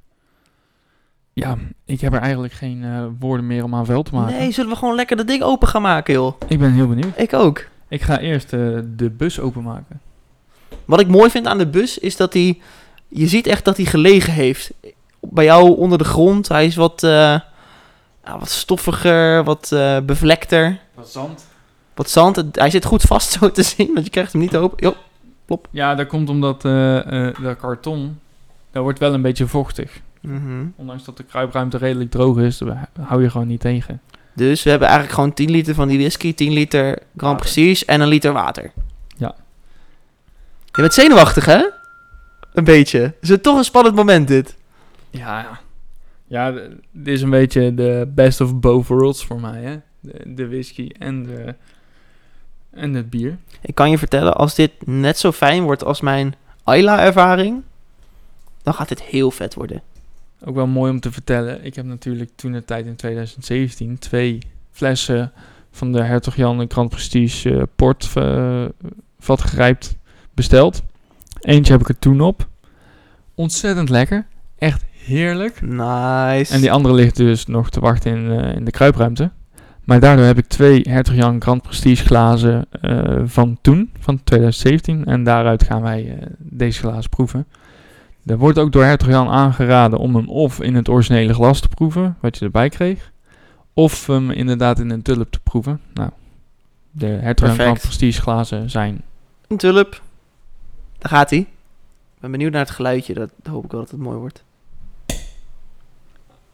[1.34, 4.36] Ja, ik heb er eigenlijk geen eh, woorden meer om aan vuil te maken.
[4.38, 6.34] Nee, zullen we gewoon lekker dat ding open gaan maken, joh?
[6.47, 7.19] Ik ben heel benieuwd.
[7.19, 7.65] Ik ook.
[7.88, 8.60] Ik ga eerst eh,
[8.95, 10.01] de bus openmaken.
[10.86, 12.60] Wat ik mooi vind aan de bus is dat hij...
[13.07, 14.71] Je ziet echt dat hij gelegen heeft.
[15.19, 16.47] Bij jou onder de grond.
[16.47, 17.12] Hij is wat, eh,
[18.23, 20.79] ja, wat stoffiger, wat eh, bevlekter.
[20.93, 21.45] Wat zand.
[21.93, 22.43] Wat zand.
[22.51, 24.77] Hij zit goed vast zo te zien, want je krijgt hem niet open.
[24.88, 24.95] Jo.
[25.71, 28.19] Ja, dat komt omdat eh, dat karton,
[28.71, 30.01] dat wordt wel een beetje vochtig.
[30.21, 30.65] Mhm.
[30.75, 34.01] Ondanks dat de kruipruimte redelijk droog is, daar hou je gewoon niet tegen.
[34.34, 37.38] Dus we hebben eigenlijk gewoon 10 liter van die whisky, 10 liter Grand.
[37.38, 38.71] Prestige en een liter water.
[40.73, 41.69] Je bent zenuwachtig, hè?
[42.53, 43.13] Een beetje.
[43.21, 44.55] Is het toch een spannend moment, dit?
[45.10, 45.60] Ja,
[46.27, 46.51] ja.
[46.91, 49.79] Dit is een beetje de best of both worlds voor mij, hè.
[49.99, 51.55] De, de whisky en, de,
[52.69, 53.38] en het bier.
[53.62, 57.62] Ik kan je vertellen, als dit net zo fijn wordt als mijn Ayla-ervaring,
[58.63, 59.81] dan gaat dit heel vet worden.
[60.45, 61.65] Ook wel mooi om te vertellen.
[61.65, 64.39] Ik heb natuurlijk toen de tijd in 2017 twee
[64.71, 65.31] flessen
[65.71, 68.65] van de Hertog Jan en Grand Prestige eh, port eh,
[69.19, 69.95] vatgrijpt
[70.41, 70.82] besteld.
[71.41, 72.47] Eentje heb ik er toen op.
[73.36, 74.25] Ontzettend lekker.
[74.58, 75.62] Echt heerlijk.
[75.62, 76.54] Nice.
[76.54, 79.32] En die andere ligt dus nog te wachten in, eh, in de kruipruimte.
[79.84, 85.06] Maar daardoor heb ik twee Hertog Jan Grand Prestige glazen eh, van toen, van 2017.
[85.06, 87.47] En daaruit gaan wij eh, deze glazen proeven.
[88.25, 91.69] Er wordt ook door Hertog Jan aangeraden om hem of in het originele glas te
[91.69, 93.12] proeven, wat je erbij kreeg.
[93.73, 95.80] Of hem inderdaad in een tulp te proeven.
[95.93, 96.10] Nou,
[96.91, 97.58] de Hertog Jan.
[97.58, 99.01] Grand Prestige glazen zijn...
[99.47, 100.01] Een tulp.
[101.01, 101.39] Daar gaat hij.
[101.39, 103.13] Ik ben benieuwd naar het geluidje.
[103.13, 104.43] Dat hoop ik wel dat het mooi wordt.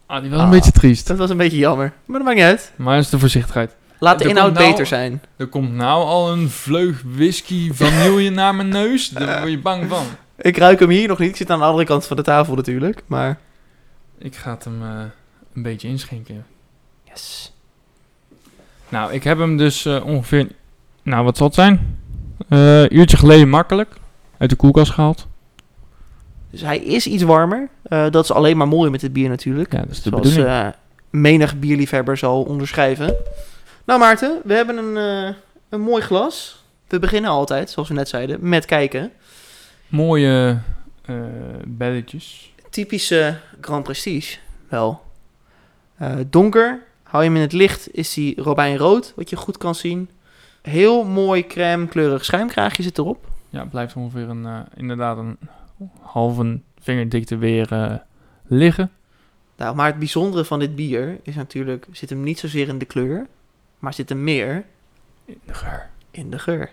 [0.06, 0.44] Ah, die was Ah.
[0.44, 1.06] een beetje triest.
[1.06, 1.92] Dat was een beetje jammer.
[2.04, 2.72] Maar dat maakt niet uit.
[2.76, 3.76] Maar dat is de voorzichtigheid.
[3.98, 5.22] Laat de Er inhoud nou- beter zijn.
[5.36, 9.08] Er komt nou al een vleug whisky vanille naar mijn neus.
[9.08, 10.04] Daar word je bang van.
[10.36, 11.28] Ik ruik hem hier nog niet.
[11.28, 13.02] Ik zit aan de andere kant van de tafel natuurlijk.
[13.06, 13.38] Maar...
[14.18, 15.00] Ik ga het hem eh,
[15.54, 16.46] een beetje inschenken.
[17.04, 17.52] Yes.
[18.88, 20.48] Nou, ik heb hem dus eh, ongeveer...
[21.02, 21.98] Nou, wat zal het zijn?
[22.48, 23.94] Eh uurtje geleden makkelijk.
[24.38, 25.26] Uit de koelkast gehaald.
[26.50, 27.68] Dus hij is iets warmer.
[27.82, 29.72] Eh, dat is alleen maar mooi met het bier natuurlijk.
[29.72, 30.56] Ja, dat is de Zoals bedoeling.
[30.56, 30.68] eh,
[31.10, 33.14] menig bierliefhebber zal onderschrijven.
[33.84, 34.96] Nou Maarten, we hebben een,
[35.28, 35.34] eh,
[35.68, 36.64] een mooi glas.
[36.88, 39.12] We beginnen altijd, zoals we net zeiden, met kijken.
[39.88, 40.58] Mooie
[41.66, 42.52] belletjes.
[42.70, 45.02] Typische Grand Prestige, wel.
[46.26, 50.10] Donker, hou je hem in het licht, is die robijnrood, wat je goed kan zien.
[50.62, 53.26] Heel mooi crème kleurig schuimkraagje zit erop.
[53.48, 55.36] Ja, het blijft ongeveer een, eh, inderdaad een
[56.00, 57.94] halve vingerdikte weer eh,
[58.46, 58.90] liggen.
[59.56, 62.84] Nou, maar het bijzondere van dit bier is natuurlijk, zit hem niet zozeer in de
[62.84, 63.26] kleur,
[63.78, 64.64] maar zit hem meer
[65.24, 65.88] In de geur.
[66.10, 66.70] in de geur.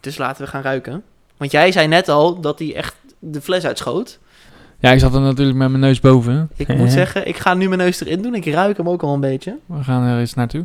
[0.00, 1.02] Dus laten we gaan ruiken.
[1.36, 4.18] Want jij zei net al dat hij echt de fles uitschoot.
[4.78, 6.50] Ja, ik zat er natuurlijk met mijn neus boven.
[6.56, 8.34] Ik moet zeggen, ik ga nu mijn neus erin doen.
[8.34, 9.58] Ik ruik hem ook al een beetje.
[9.66, 10.64] We gaan er eens naartoe.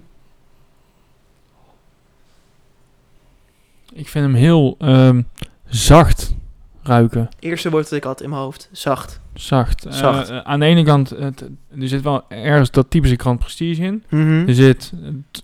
[3.94, 5.22] Ik vind hem heel ehm,
[5.66, 6.36] zacht
[6.84, 7.30] ruiken.
[7.40, 8.70] Eerste woord dat ik had in mijn hoofd.
[8.72, 9.20] Zacht.
[9.34, 9.86] Zacht.
[9.86, 10.30] Eh, Zacht.
[10.30, 11.42] eh, aan de ene kant, het,
[11.80, 14.04] er zit wel ergens dat typische Grand Prestige in.
[14.10, 14.48] Mhm.
[14.48, 14.92] Er zit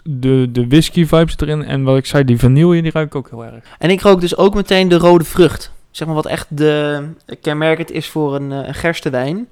[0.04, 1.64] de, de whisky vibes erin.
[1.64, 3.64] En wat ik zei, die vanille, die ruik ik ook heel erg.
[3.80, 5.72] En ik rook dus ook meteen de rode vrucht.
[5.92, 7.04] Zeg maar wat echt de
[7.42, 9.48] kenmerkend is voor een, eh, een gerstewijn.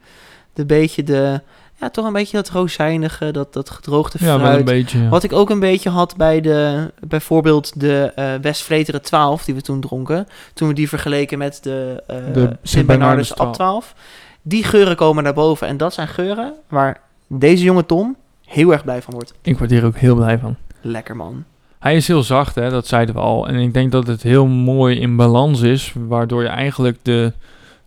[0.54, 1.42] De beetje de,
[1.80, 4.66] ja toch een beetje dat rozijnige, dat, dat gedroogde Ja, wel een fruit.
[4.66, 5.00] beetje.
[5.02, 5.10] ja.
[5.10, 9.56] Wat ik ook een beetje had bij de, bijvoorbeeld de eh West Vleteren 12 die
[9.56, 10.28] we toen dronken.
[10.54, 13.94] Toen we die vergeleken met de, eh De Sint Bernardus Sint Ab 12.
[14.42, 15.68] Die geuren komen naar boven.
[15.68, 19.34] En dat zijn geuren waar deze jonge Tom heel erg blij van wordt.
[19.42, 20.56] Ik word hier ook heel blij van.
[20.82, 21.44] Lekker man.
[21.80, 23.48] Hij is heel zacht, hè, dat zeiden we al.
[23.48, 27.34] En ik denk dat het heel mooi in balans is, waardoor je eigenlijk de,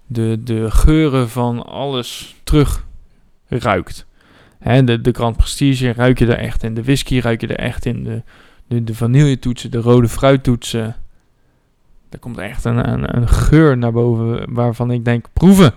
[0.07, 2.85] de, de geuren van alles terug
[3.59, 4.07] ruikt.
[4.59, 7.59] Hè, de, de Grand Prestige ruik je er echt in, de whisky ruik je er
[7.59, 8.23] echt in, de,
[8.67, 10.97] de, de vanilletoetsen, de rode fruittoetsen.
[12.11, 15.75] Er komt echt een, een, een geur naar boven waarvan ik denk, proeven.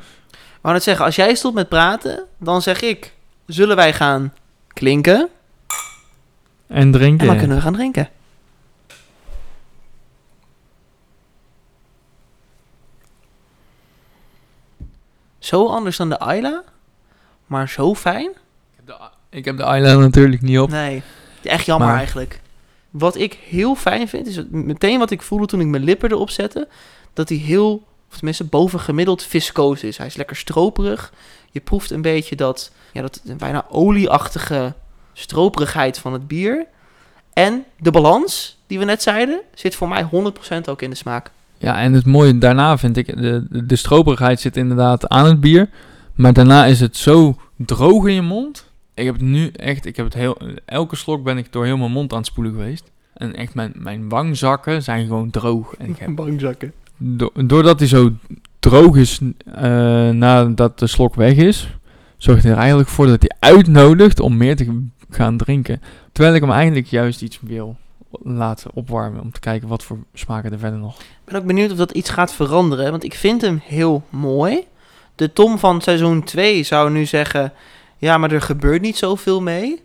[0.62, 3.13] Wou net zeggen, als jij stopt met praten, dan zeg ik,
[3.45, 4.33] zullen wij gaan
[4.67, 5.29] klinken?
[6.67, 7.19] En drinken.
[7.19, 8.09] En dan kunnen we gaan drinken.
[15.39, 16.63] Zo anders dan de Ayla,
[17.53, 18.31] maar zo fijn.
[19.29, 20.69] Ik heb de eyeliner natuurlijk niet op.
[20.69, 21.01] Nee,
[21.43, 22.41] echt jammer Maar- eigenlijk.
[22.89, 26.29] Wat ik heel fijn vind, is meteen wat ik voelde toen ik mijn lippen erop
[26.29, 26.67] zette,
[27.13, 29.97] dat hij heel, of tenminste bovengemiddeld viscoos is.
[29.97, 31.13] Hij is lekker stroperig.
[31.51, 34.73] Je proeft een beetje dat, ja, dat bijna olieachtige
[35.13, 36.65] stroperigheid van het bier.
[37.33, 41.31] En de balans, die we net zeiden, zit voor mij 100% ook in de smaak.
[41.57, 45.39] Ja, en het mooie daarna vind ik, de, de, de stroperigheid zit inderdaad aan het
[45.39, 45.69] bier.
[46.15, 48.71] Maar daarna is het zo droog in je mond.
[48.93, 51.77] Ik heb het nu echt, ik heb het heel, elke slok ben ik door heel
[51.77, 52.91] mijn mond aan het spoelen geweest.
[53.13, 55.73] En echt, mijn, mijn wangzakken zijn gewoon droog.
[55.75, 56.73] En ik heb, Bangzakken.
[56.97, 58.11] do- doordat hij zo
[58.59, 59.63] droog is eh,
[60.09, 61.77] nadat de slok weg is,
[62.17, 65.81] zorgt hij er eigenlijk voor dat hij uitnodigt om meer te gaan drinken.
[66.11, 67.77] Terwijl ik hem eigenlijk juist iets wil
[68.23, 70.99] laten opwarmen om te kijken wat voor smaken er verder nog.
[70.99, 74.63] Ik ben ook benieuwd of dat iets gaat veranderen, want ik vind hem heel mooi.
[75.15, 77.54] De Tom van seizoen 2 zou nu zeggen,
[77.97, 79.84] ja, maar er gebeurt niet zoveel mee.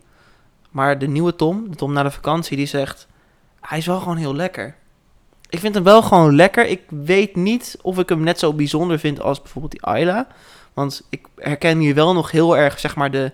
[0.70, 3.06] Maar de nieuwe Tom, de Tom na de vakantie, die zegt,
[3.60, 4.76] hij is wel gewoon heel lekker.
[5.50, 6.66] Ik vind hem wel gewoon lekker.
[6.66, 10.26] Ik weet niet of ik hem net zo bijzonder vind als bijvoorbeeld die Ayla.
[10.72, 13.32] Want ik herken hier wel nog heel erg, zeg maar, de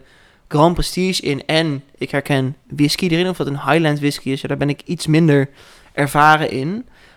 [0.49, 1.47] Grand Prestige in.
[1.47, 4.41] En ik herken whisky erin, of dat een Highland whisky is.
[4.41, 5.49] Daar ben ik iets minder
[5.93, 6.73] ervaren in.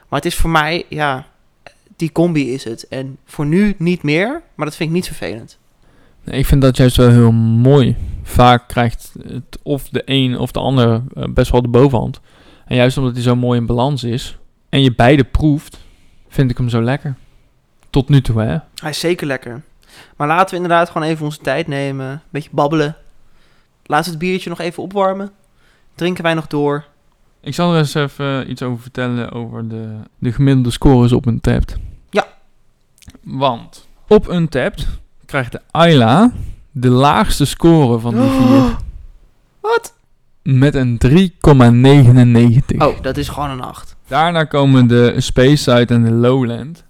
[0.08, 1.26] Maar het is voor mij, ja,
[1.98, 2.88] die combi is het.
[2.88, 5.58] En voor nu niet meer, maar dat vind ik niet vervelend.
[6.24, 7.96] Nee, Ik vind dat juist wel heel mooi.
[8.24, 12.20] Vaak krijgt het of de een of de ander eh, best wel de bovenhand.
[12.66, 14.38] En juist omdat hij zo mooi in balans is
[14.70, 15.80] en je beide proeft,
[16.28, 17.16] vind ik hem zo lekker.
[17.90, 18.58] Tot nu toe, hè?
[18.76, 19.62] Hij is zeker lekker.
[20.16, 22.08] Maar laten we inderdaad gewoon even onze tijd nemen.
[22.08, 22.96] Een beetje babbelen.
[23.86, 25.32] Laten we het biertje nog even opwarmen.
[25.96, 26.86] Drinken wij nog door.
[27.42, 31.70] Ik zal er eens even iets over vertellen over de, de gemiddelde scores op Untapped.
[31.70, 31.87] Ja.
[33.28, 34.88] Want op Untapped
[35.26, 36.32] krijgt de Ayla
[36.72, 38.76] de laagste score van die vier.
[39.62, 39.94] Wat?
[40.44, 42.78] Met een 3,99.
[42.78, 43.96] Oh, dat is gewoon een 8.
[44.08, 46.84] Daarna komen de Space Side en de Lowland.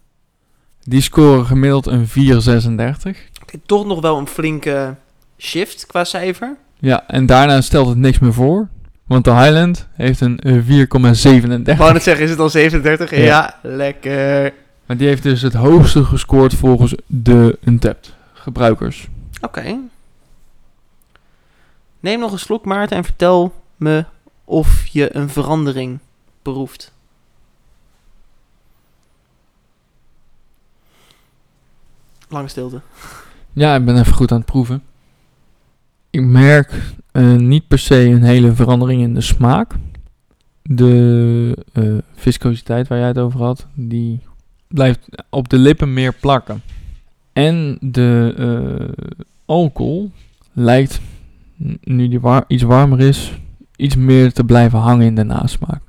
[0.84, 2.12] Die scoren gemiddeld een 4,36.
[3.41, 4.95] Oké, toch nog wel een flinke
[5.38, 6.58] shift qua cijfer.
[6.80, 8.67] Ja, en daarna stelt het niks meer voor.
[9.08, 11.62] Want de Highland heeft een eh, 4,37.
[11.63, 13.12] Ik wou net zeggen, is het al 37?
[13.12, 13.56] Ja, Ja.
[13.62, 14.54] lekker.
[14.88, 19.08] Maar die heeft dus het hoogste gescoord volgens de Untapped gebruikers.
[19.41, 19.78] Oké.
[22.00, 24.06] Neem nog een slok, Maarten, en vertel me
[24.45, 26.00] of je een verandering
[26.41, 26.91] beroeft.
[32.30, 32.82] Lange stilte.
[33.54, 34.84] Ja, ik ben even goed aan het proeven.
[36.10, 39.73] Ik merk eh, niet per se een hele verandering in de smaak.
[40.62, 44.21] De eh, viscositeit waar jij het over had, die
[44.67, 44.99] blijft
[45.30, 46.62] op de lippen meer plakken.
[47.34, 49.03] En de eh,
[49.45, 50.12] alcohol
[50.53, 50.99] lijkt,
[51.84, 53.32] nu die war- iets warmer is,
[53.75, 55.82] iets meer te blijven hangen in de nasmaak.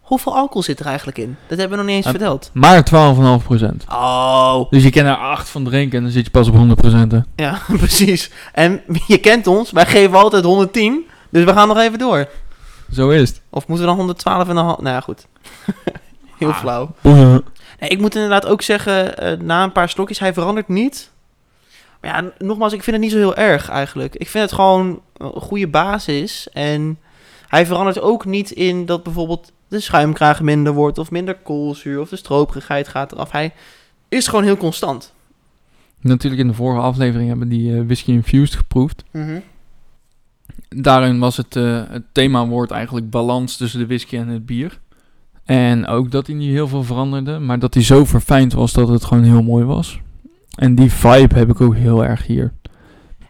[0.00, 1.36] Hoeveel alcohol zit er eigenlijk in?
[1.48, 2.50] Dat hebben we nog niet eens verteld.
[2.52, 3.84] Maar 12,5%.
[3.88, 7.10] Oh, Dus je kan er 8 van drinken en dan zit je pas op 100%.
[7.10, 7.18] hè.
[7.36, 8.30] ja, precies.
[8.52, 12.28] En je kent ons, wij geven altijd 110, dus we gaan nog even door.
[12.92, 13.40] Zo is het.
[13.50, 14.80] Of moeten we dan 112 en een half?
[14.80, 15.26] Nou ja, goed.
[16.38, 16.56] Heel Ah.
[16.58, 16.94] flauw.
[17.00, 17.42] Boeien.
[17.80, 21.10] Nee, ik moet inderdaad ook zeggen, eh, na een paar slokjes, hij verandert niet.
[22.00, 24.14] Maar ja, nogmaals, ik vind het niet zo heel erg eigenlijk.
[24.14, 26.48] Ik vind het gewoon een goede basis.
[26.52, 26.98] En
[27.48, 30.98] hij verandert ook niet in dat bijvoorbeeld de schuimkraag minder wordt...
[30.98, 33.30] of minder koolzuur of de stroperigheid gaat eraf.
[33.30, 33.52] Hij
[34.08, 35.12] is gewoon heel constant.
[36.00, 39.04] Natuurlijk in de vorige aflevering hebben die eh, whisky infused geproefd.
[40.68, 44.80] Daarin was het, eh, het themawoord eigenlijk balans tussen de whisky en het bier.
[45.44, 48.88] En ook dat hij niet heel veel veranderde, maar dat hij zo verfijnd was dat
[48.88, 50.00] het gewoon heel mooi was.
[50.54, 52.52] En die vibe heb ik ook heel erg hier.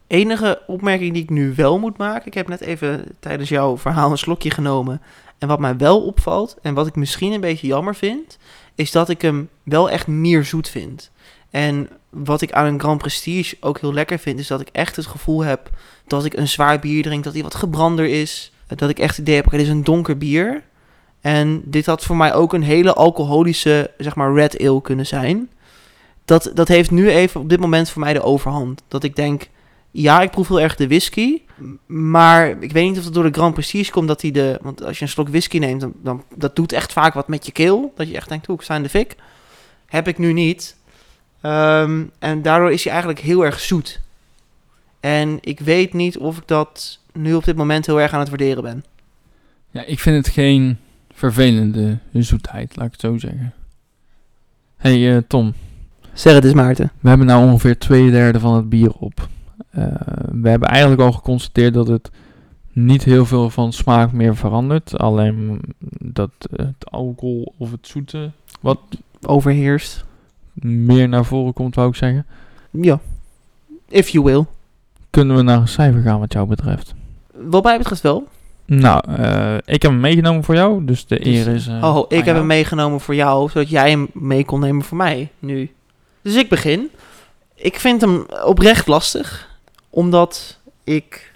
[0.07, 2.27] Enige opmerking die ik nu wel moet maken.
[2.27, 5.01] Ik heb net even tijdens jouw verhaal een slokje genomen.
[5.39, 8.39] En wat mij wel opvalt, en wat ik misschien een beetje jammer vind,
[8.75, 11.11] is dat ik hem wel echt meer zoet vind.
[11.51, 14.97] En wat ik aan een Grand Prestige ook heel lekker vind, is dat ik echt
[14.97, 15.71] het gevoel heb
[16.07, 18.53] dat ik een zwaar bier drink, dat hij wat gebrander is.
[18.67, 20.63] Dat ik echt het idee heb, dit is een donker bier.
[21.21, 25.51] En dit had voor mij ook een hele alcoholische, zeg maar, red ale kunnen zijn.
[26.25, 28.83] Dat, dat heeft nu even op dit moment voor mij de overhand.
[28.89, 29.49] Dat ik denk,
[29.91, 31.41] ja, ik proef heel erg de whisky.
[31.87, 34.59] Maar ik weet niet of het door de Grand Prestige komt dat hij de...
[34.63, 37.47] Want als je een slok whisky neemt, dan, dan dat doet echt vaak wat met
[37.47, 37.93] je keel.
[37.97, 39.17] Dat je echt denkt, hoe ik de fik.
[39.87, 40.77] Heb ik nu niet.
[41.41, 44.01] Ehm, en daardoor is hij eigenlijk heel erg zoet.
[45.01, 48.29] En ik weet niet of ik dat nu op dit moment heel erg aan het
[48.29, 48.85] waarderen ben.
[49.71, 50.79] Ja, ik vind het geen
[51.21, 53.53] vervelende zoetheid, laat ik het zo zeggen.
[54.77, 55.53] hey, eh, Tom,
[56.13, 56.91] Zeg het eens, Maarten.
[57.01, 59.29] we hebben nou ongeveer twee derde van het bier op.
[59.71, 59.85] Eh,
[60.33, 62.11] we hebben eigenlijk al geconstateerd dat het
[62.73, 64.99] niet heel veel van smaak meer verandert.
[64.99, 65.61] Alleen
[65.99, 68.31] dat het alcohol of het zoete
[68.61, 68.79] wat
[69.27, 70.05] Overheerst.
[70.63, 72.27] meer naar voren komt, wou ik zeggen.
[72.71, 73.01] Ja.
[73.89, 74.45] If you will.
[75.11, 76.95] Kunnen we naar een cijfer gaan wat jou betreft?
[77.33, 78.29] Wat mij betreft wel.
[78.73, 81.67] Nou, eh, ik heb hem meegenomen voor jou, dus de eer is...
[81.67, 82.37] eh, oh, ik heb jou.
[82.37, 85.71] hem meegenomen voor jou, zodat jij hem mee kon nemen voor mij nu.
[86.23, 86.91] Dus ik begin.
[87.55, 89.49] Ik vind hem oprecht lastig.
[89.91, 91.33] Omdat ik...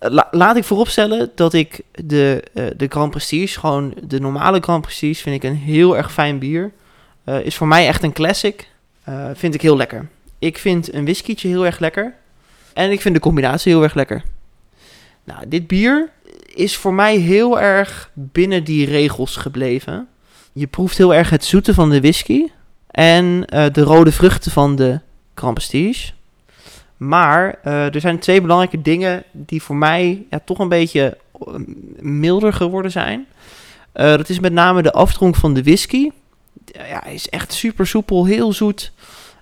[0.00, 4.82] la- laat ik vooropstellen dat ik de, eh, de Grand Prestige, gewoon de normale Grand
[4.82, 6.72] Prestige, vind ik een heel erg fijn bier.
[7.24, 8.68] Eh, is voor mij echt een classic.
[9.04, 10.08] Eh, vind ik heel lekker.
[10.38, 12.14] Ik vind een whiskietje heel erg lekker.
[12.72, 14.22] En ik vind de combinatie heel erg lekker.
[15.24, 16.10] Nou, dit bier
[16.54, 20.08] is voor mij heel erg binnen die regels gebleven.
[20.52, 22.46] Je proeft heel erg het zoete van de whisky.
[22.94, 25.00] En eh, de rode vruchten van de
[25.34, 26.12] Grand.
[26.96, 31.54] Maar eh, er zijn twee belangrijke dingen die voor mij ja, toch een beetje eh,
[31.98, 33.26] milder geworden zijn.
[33.92, 36.10] Dat is met name de afdronk van de whisky.
[36.64, 38.92] Ja, hij is echt super soepel, heel zoet.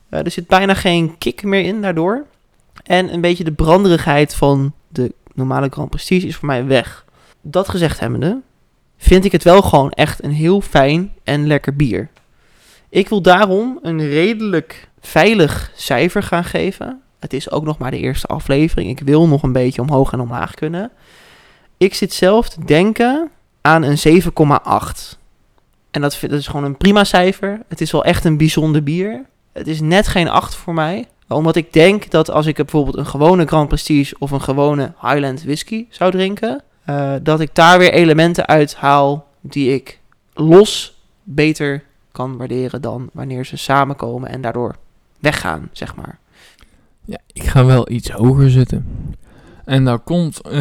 [0.09, 2.25] Er zit bijna geen kick meer in daardoor.
[2.85, 7.05] En een beetje de branderigheid van de normale Grand Prestige is voor mij weg.
[7.41, 8.41] Dat gezegd hebbende,
[8.97, 12.09] vind ik het wel gewoon echt een heel fijn en lekker bier.
[12.89, 17.01] Ik wil daarom een redelijk veilig cijfer gaan geven.
[17.21, 18.91] Het is ook nog maar de eerste aflevering.
[18.91, 20.91] Ik wil nog een beetje omhoog en omlaag kunnen.
[21.77, 25.19] Ik zit zelf te denken aan een 7,8.
[25.91, 27.61] En dat, dat is gewoon een prima cijfer.
[27.69, 29.25] Het is wel echt een bijzonder bier.
[29.53, 31.07] Het is net geen 8 voor mij.
[31.35, 35.43] Omdat ik denk dat als ik bijvoorbeeld een gewone Grand Prestige of een gewone Highland
[35.43, 40.01] whisky zou drinken, eh, dat ik daar weer elementen uit haal die ik
[40.35, 44.77] los beter kan waarderen dan wanneer ze samenkomen en daardoor
[45.19, 46.19] weggaan, zeg maar.
[47.05, 48.87] Ja, ik ga wel iets hoger zitten.
[49.65, 50.53] En daar komt eh,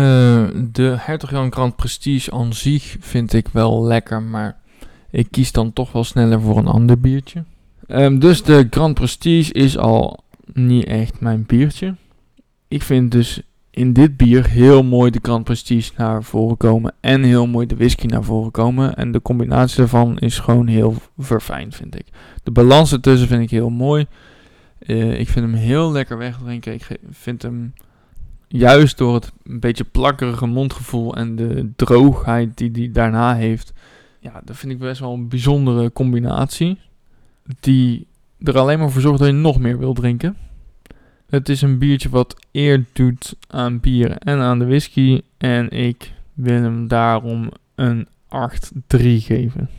[0.72, 4.58] de Hertog Jan Grand Prestige aan zich vind ik wel lekker, maar
[5.10, 7.44] ik kies dan toch wel sneller voor een ander biertje.
[7.88, 11.96] Ehm, dus de Grand Prestige is al niet echt mijn biertje.
[12.68, 17.24] Ik vind dus in dit bier heel mooi de Grand Prestige naar voren komen en
[17.24, 18.96] heel mooi de whisky naar voren komen.
[18.96, 22.06] En de combinatie daarvan is gewoon heel verfijnd, vind ik.
[22.44, 24.06] De balans ertussen vind ik heel mooi.
[24.80, 26.74] Eh, ik vind hem heel lekker wegdrinken.
[26.74, 27.74] Ik vind hem
[28.48, 33.74] juist door het een beetje plakkerige mondgevoel en de droogheid die hij daarna heeft.
[34.20, 36.80] Ja, dat vind ik best wel een bijzondere combinatie.
[37.60, 38.08] Die
[38.44, 40.38] er alleen maar voor zorgt dat je nog meer wil drinken.
[41.30, 45.22] Het is een biertje wat eer doet aan bier en aan de whisky.
[45.38, 48.10] En ik wil hem daarom een 8-3
[48.98, 49.70] geven.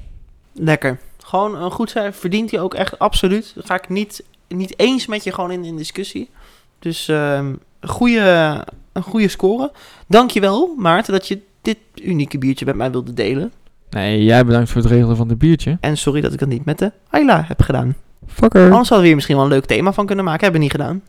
[0.52, 0.98] Lekker.
[1.24, 2.12] Gewoon een goed cijfer.
[2.12, 3.52] Verdient hij ook echt absoluut.
[3.54, 6.30] Daar ga ik niet, niet eens met je gewoon in, in discussie.
[6.78, 9.72] Dus ehm, een, goede, een goede score.
[10.06, 13.52] Dankjewel, Maarten, dat je dit unieke biertje met mij wilde delen.
[13.90, 15.78] Nee, jij bedankt voor het regelen van het biertje.
[15.80, 17.96] En sorry dat ik dat niet met de Ayla heb gedaan.
[18.34, 18.62] Fucker.
[18.62, 20.42] Anders hadden we hier misschien wel een leuk thema van kunnen maken.
[20.42, 21.02] Hebben we niet gedaan.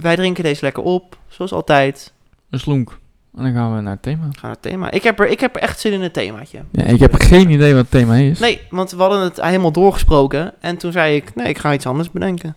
[0.00, 2.12] Wij drinken deze lekker op, zoals altijd.
[2.50, 2.98] Een slonk.
[3.36, 4.20] En dan gaan we naar het thema.
[4.20, 4.90] We gaan naar het thema.
[4.90, 6.62] Ik heb, er, ik heb er echt zin in het themaatje.
[6.70, 8.38] Ja, ik heb geen idee wat het thema is.
[8.38, 10.54] Nee, want we hadden het helemaal doorgesproken.
[10.60, 12.56] En toen zei ik, nee, ik ga iets anders bedenken.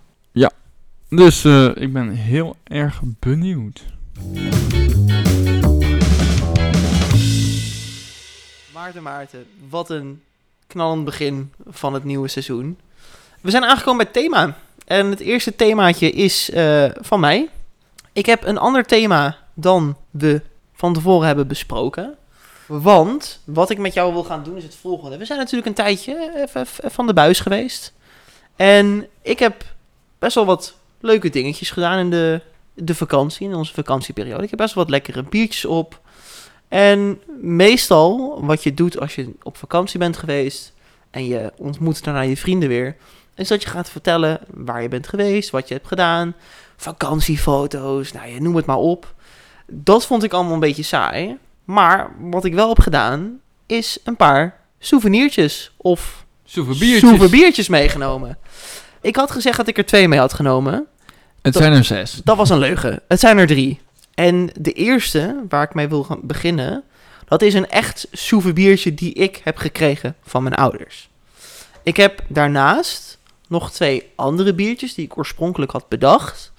[1.10, 3.86] Dus eh, ik ben heel erg benieuwd.
[8.74, 10.22] Maarten, Maarten, wat een
[10.68, 12.78] knallend begin van het nieuwe seizoen.
[13.48, 14.56] We zijn aangekomen bij het thema.
[14.86, 17.50] En het eerste themaatje is eh, van mij.
[18.14, 20.42] Ik heb een ander thema dan we
[20.74, 22.16] van tevoren hebben besproken.
[22.66, 25.18] Want wat ik met jou wil gaan doen is het volgende.
[25.18, 27.94] We zijn natuurlijk een tijdje even, even van de buis geweest.
[28.56, 29.64] En ik heb
[30.20, 32.42] best wel wat leuke dingetjes gedaan in de,
[32.74, 34.44] de vakantie, in onze vakantieperiode.
[34.44, 36.02] Ik heb best wel wat lekkere biertjes op.
[36.68, 40.74] En meestal wat je doet als je op vakantie bent geweest
[41.12, 42.96] en je ontmoet daarna je vrienden weer,
[43.38, 46.36] is dat je gaat vertellen waar je bent geweest, wat je hebt gedaan,
[46.76, 49.14] vakantiefoto's, nou je noem het maar op.
[49.68, 51.38] Dat vond ik allemaal een beetje saai.
[51.64, 57.68] Maar wat ik wel heb gedaan, is een paar souvenirtjes of Souvenirtjes.
[57.68, 58.38] meegenomen.
[59.02, 60.86] Ik had gezegd dat ik er twee mee had genomen.
[61.42, 62.22] Het zijn er zes.
[62.24, 63.02] Dat was een leugen.
[63.08, 63.80] Het zijn er drie.
[64.14, 66.84] En de eerste, waar ik mee wil gaan beginnen,
[67.28, 71.10] dat is een echt souvenirbiertje die ik heb gekregen van mijn ouders.
[71.84, 73.17] Ik heb daarnaast
[73.50, 76.54] nog twee andere biertjes die ik oorspronkelijk had bedacht.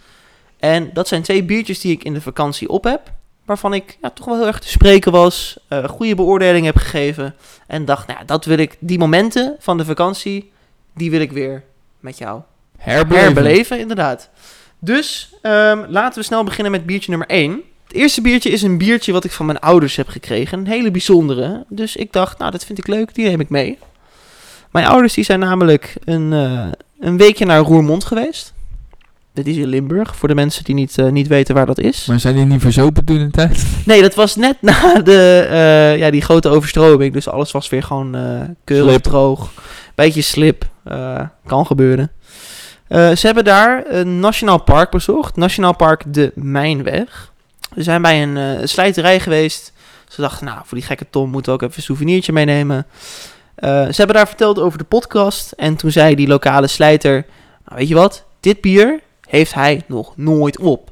[0.58, 3.12] En dat zijn twee biertjes die ik in de vakantie op heb.
[3.44, 5.58] Waarvan ik ja, toch wel heel erg te spreken was.
[5.68, 7.34] eh, goede beoordeling heb gegeven.
[7.66, 10.52] En dacht, nou ja, dat wil ik, die momenten van de vakantie,
[10.94, 11.64] die wil ik weer
[12.00, 12.40] met jou
[12.78, 13.24] Herbeleven.
[13.24, 14.30] herbeleven, inderdaad.
[14.78, 17.62] Dus ehm, laten we snel beginnen met biertje nummer 1.
[17.84, 20.58] Het eerste biertje is een biertje wat ik van mijn ouders heb gekregen.
[20.58, 21.64] Een hele bijzondere.
[21.68, 23.78] Dus ik dacht, nou, dat vind ik leuk, die neem ik mee.
[24.70, 26.66] Mijn ouders die zijn namelijk een, eh,
[27.00, 28.52] een weekje naar Roermond geweest.
[29.32, 32.06] Dit is in Limburg, voor de mensen die niet, eh, niet weten waar dat is.
[32.06, 33.66] Maar zijn die niet verzopen toen in tijd?
[33.86, 37.12] Nee, dat was net na de, eh, ja, die grote overstroming.
[37.12, 38.10] Dus alles was weer gewoon
[38.64, 39.02] keurig Slip.
[39.02, 39.50] droog.
[39.94, 40.64] Beetje slip.
[41.46, 42.10] kan gebeuren.
[42.88, 45.36] Ze hebben daar een nationaal park bezocht.
[45.36, 47.32] Nationaal Park de Mijnweg.
[47.74, 49.72] We zijn bij een slijterij geweest.
[50.08, 52.86] Ze dachten, nou, voor die gekke Tom moeten we ook even een souvenirtje meenemen.
[53.58, 55.52] Eh, ze hebben daar verteld over de podcast.
[55.52, 57.26] En toen zei die lokale slijter,
[57.64, 58.24] nou, weet je wat?
[58.40, 60.90] Dit bier heeft hij nog nooit op.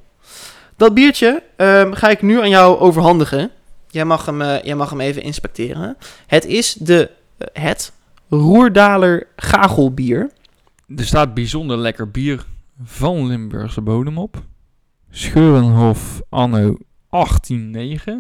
[0.77, 3.51] Dat biertje ehm, ga ik nu aan jou overhandigen.
[3.91, 5.97] Jij mag hem, eh, jij mag hem even inspecteren.
[6.27, 7.93] Het is de, eh, het
[8.29, 10.31] Roerdaler Gagelbier.
[10.97, 12.45] Er staat bijzonder lekker bier
[12.85, 14.43] van Limburgse bodem op.
[15.11, 16.77] Scheurenhof anno
[17.09, 18.14] 189.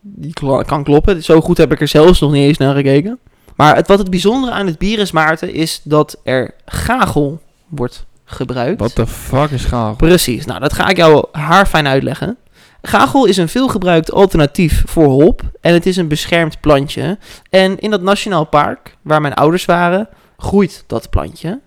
[0.00, 0.32] Die
[0.66, 1.22] kan kloppen.
[1.22, 3.18] Zo goed heb ik er zelfs nog niet eens naar gekeken.
[3.60, 8.06] Maar het, wat het bijzondere aan het bier is, Maarten, is dat er gagel wordt
[8.24, 8.80] gebruikt.
[8.80, 9.96] Wat de fuck is gaaf?
[9.96, 10.44] Precies.
[10.44, 12.36] Nou, dat ga ik jou haarfijn uitleggen.
[12.82, 17.18] Gagel is een veelgebruikt alternatief voor hop en het is een beschermd plantje.
[17.50, 21.60] En in dat nationaal park, waar mijn ouders waren, groeit dat plantje.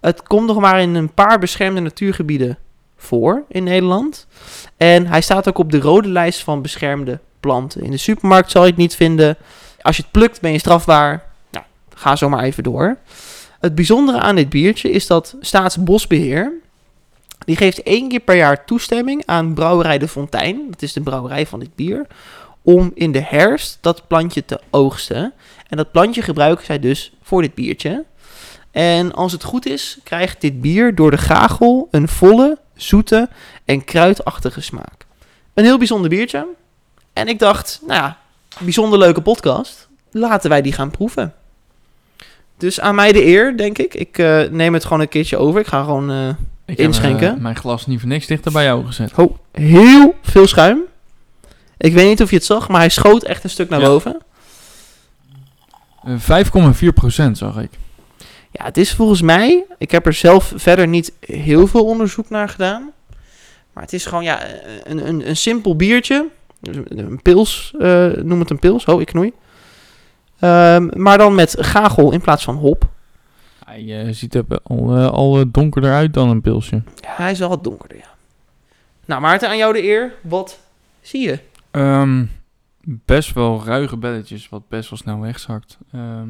[0.00, 2.58] Het komt nog maar in een paar beschermde natuurgebieden
[2.96, 4.26] voor in Nederland.
[4.76, 7.82] En hij staat ook op de rode lijst van beschermde planten.
[7.82, 9.36] In de supermarkt zal je het niet vinden.
[9.80, 11.30] Als je het plukt ben je strafbaar.
[12.02, 12.96] Ga zo maar even door.
[13.60, 16.52] Het bijzondere aan dit biertje is dat Staatsbosbeheer...
[17.38, 20.66] die geeft één keer per jaar toestemming aan Brouwerij de Fontein...
[20.70, 22.06] dat is de brouwerij van dit bier...
[22.62, 25.32] om in de herfst dat plantje te oogsten.
[25.68, 28.04] En dat plantje gebruiken zij dus voor dit biertje.
[28.70, 33.28] En als het goed is, krijgt dit bier door de gagel een volle, zoete
[33.64, 35.06] en kruidachtige smaak.
[35.54, 36.46] Een heel bijzonder biertje.
[37.12, 38.18] En ik dacht, nou ja,
[38.58, 39.88] bijzonder leuke podcast.
[40.10, 41.34] Laten wij die gaan proeven.
[42.62, 43.94] Dus aan mij de eer, denk ik.
[43.94, 45.60] Ik eh, neem het gewoon een keertje over.
[45.60, 46.28] Ik ga gewoon eh,
[46.66, 47.26] Ik Inschenken?
[47.26, 49.12] heb eh, mijn glas niet voor niks dichter bij jou gezet.
[49.16, 50.80] oh, heel veel schuim.
[51.78, 53.86] Ik weet niet of je het zag, maar hij schoot echt een stuk naar Ja.
[53.86, 54.18] boven.
[56.04, 57.70] Eh, 5,4% zag ik.
[58.50, 59.64] Ja, het is volgens mij.
[59.78, 62.90] Ik heb er zelf verder niet heel veel onderzoek naar gedaan.
[63.72, 64.40] Maar het is gewoon ja,
[64.84, 66.26] een, een, een simpel biertje.
[66.88, 67.74] Een pils,
[68.22, 68.84] noem het een pils.
[68.84, 69.32] Oh, ik knoei.
[70.42, 72.90] Ehm, maar dan met gagel in plaats van hop.
[73.64, 76.82] Hij eh, ziet er al, eh, al eh, donkerder uit dan een pilsje.
[77.00, 78.10] Ja, hij is wel wat donkerder, ja.
[79.04, 80.12] Nou, Maarten, aan jou de eer.
[80.22, 80.58] Wat
[81.00, 81.38] zie je?
[81.70, 82.24] Ehm,
[82.84, 85.78] best wel ruige belletjes, wat best wel snel wegzakt.
[85.92, 86.26] Ehm,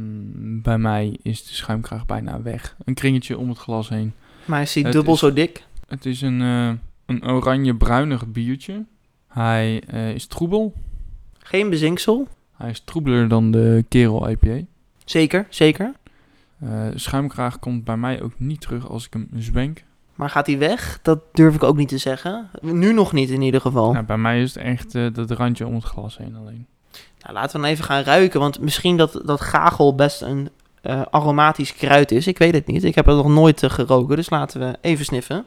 [0.62, 2.76] bij mij is de schuimkraag bijna weg.
[2.84, 4.12] Een kringetje om het glas heen.
[4.44, 5.64] Maar hij is hij Het dubbel is- zo dik.
[5.88, 6.70] Het is een, eh,
[7.06, 8.84] een oranje-bruinig biertje.
[9.28, 10.72] Hij eh, is troebel.
[11.38, 12.28] Geen bezinksel.
[12.62, 14.60] Hij is troebeler dan de Kerel IPA.
[15.04, 15.92] Zeker, zeker.
[16.58, 19.84] De schuimkraag komt bij mij ook niet terug als ik hem zwenk.
[20.14, 20.98] Maar gaat hij weg?
[21.02, 22.48] Dat durf ik ook niet te zeggen.
[22.60, 23.92] Nu nog niet in ieder geval.
[23.92, 26.66] Nou, bij mij is het echt eh, dat randje om het glas heen alleen.
[27.22, 30.50] Nou, laten we dan even gaan ruiken, want misschien dat, dat gagel best een
[30.82, 32.26] eh, aromatisch kruid is.
[32.26, 32.84] Ik weet het niet.
[32.84, 35.44] Ik heb het nog nooit geroken, dus laten we even sniffen.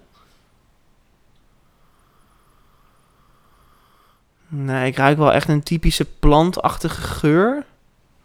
[4.47, 7.65] Nee, ik ruik wel echt een typische plantachtige geur.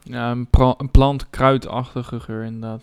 [0.02, 2.82] Ja, een, een plant-kruidachtige geur inderdaad.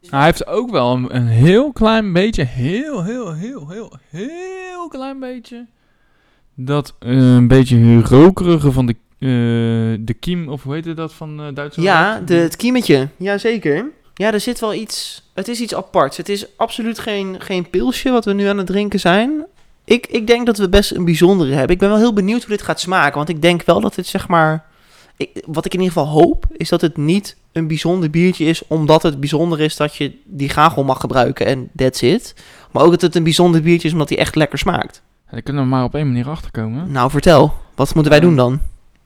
[0.00, 4.88] Nou, hij heeft ook wel een, een heel klein beetje, heel, heel, heel, heel, heel
[4.88, 5.66] klein beetje.
[6.54, 11.40] Dat eh, een beetje rokerige van de, eh, de kiem, of hoe heet dat van
[11.40, 11.88] eh Duitsland?
[11.88, 13.08] Ja, de, het kiemetje.
[13.16, 13.90] Jazeker.
[14.14, 15.22] Ja, er zit wel iets...
[15.34, 16.16] Het is iets aparts.
[16.16, 19.46] Het is absoluut geen, geen pilsje wat we nu aan het drinken zijn.
[19.84, 21.70] Ik, ik denk dat we best een bijzondere hebben.
[21.70, 23.16] Ik ben wel heel benieuwd hoe dit gaat smaken.
[23.16, 24.64] Want ik denk wel dat het zeg maar...
[25.16, 28.66] Ik, wat ik in ieder geval hoop, is dat het niet een bijzonder biertje is...
[28.66, 32.34] omdat het bijzonder is dat je die gagel mag gebruiken en that's it.
[32.70, 35.02] Maar ook dat het een bijzonder biertje is omdat hij echt lekker smaakt.
[35.24, 36.92] Ja, daar kunnen we maar op één manier achter komen.
[36.92, 37.54] Nou, vertel.
[37.74, 38.60] Wat moeten wij doen dan?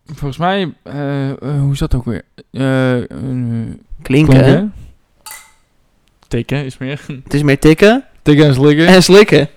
[0.07, 2.23] Volgens mij, eh, eh, hoe is dat ook weer?
[2.51, 3.17] Eh,
[4.03, 4.73] Klinken.
[6.29, 7.05] Tikken is meer.
[7.25, 8.87] Het is meer tikken Tikken en slikken.
[8.87, 9.49] en slikken.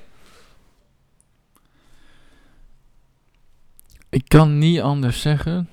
[4.12, 5.70] Ik kan niet anders zeggen.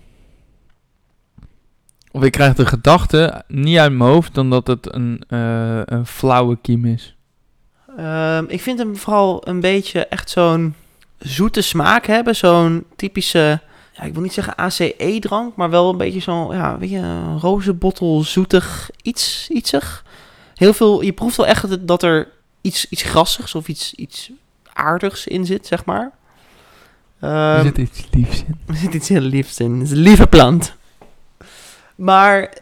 [2.11, 6.07] Of ik krijg de gedachte niet uit mijn hoofd dan dat het een, eh, een
[6.07, 7.17] flauwe kiem is.
[7.97, 10.75] Ehm, ik vind hem vooral een beetje echt zo'n
[11.19, 12.37] zoete smaak hebben.
[12.37, 13.61] Zo'n typische,
[13.93, 19.49] ja, ik wil niet zeggen ACE-drank, maar wel een beetje zo'n, een rozenbottel zoetig iets,
[19.51, 20.05] ietsig.
[20.55, 22.29] Heel veel, je proeft wel echt dat, dat er
[22.61, 24.31] iets, iets grassigs of iets, iets
[24.73, 26.13] aardigs in zit, zeg maar.
[27.21, 28.59] Ehm, iets liefs in?
[28.67, 29.73] er zit iets heel liefs in.
[29.73, 30.77] Het is een lieve plant.
[31.95, 32.59] Maar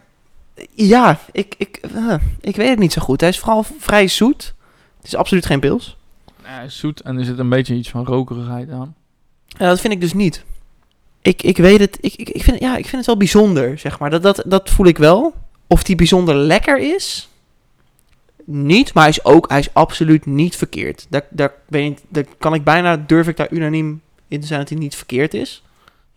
[0.75, 3.21] ja, ik, ik, eh, ik weet het niet zo goed.
[3.21, 4.55] Hij is vooral vrij zoet.
[4.97, 5.97] Het is absoluut geen pils.
[6.43, 8.95] Ja, hij is zoet en er zit een beetje iets van rokerigheid aan.
[9.47, 10.45] Ja, dat vind ik dus niet.
[11.23, 13.99] Ik, ik weet het, ik, ik, ik, vind, ja, ik vind het wel bijzonder, zeg
[13.99, 14.11] maar.
[14.11, 15.35] Dat, dat, dat voel ik wel.
[15.67, 17.29] Of die bijzonder lekker is,
[18.45, 21.07] niet, maar hij is ook, hij is absoluut niet verkeerd.
[21.09, 24.61] Daar, daar, ben ik, daar kan ik bijna, durf ik daar unaniem in te zijn
[24.61, 25.63] dat hij niet verkeerd is.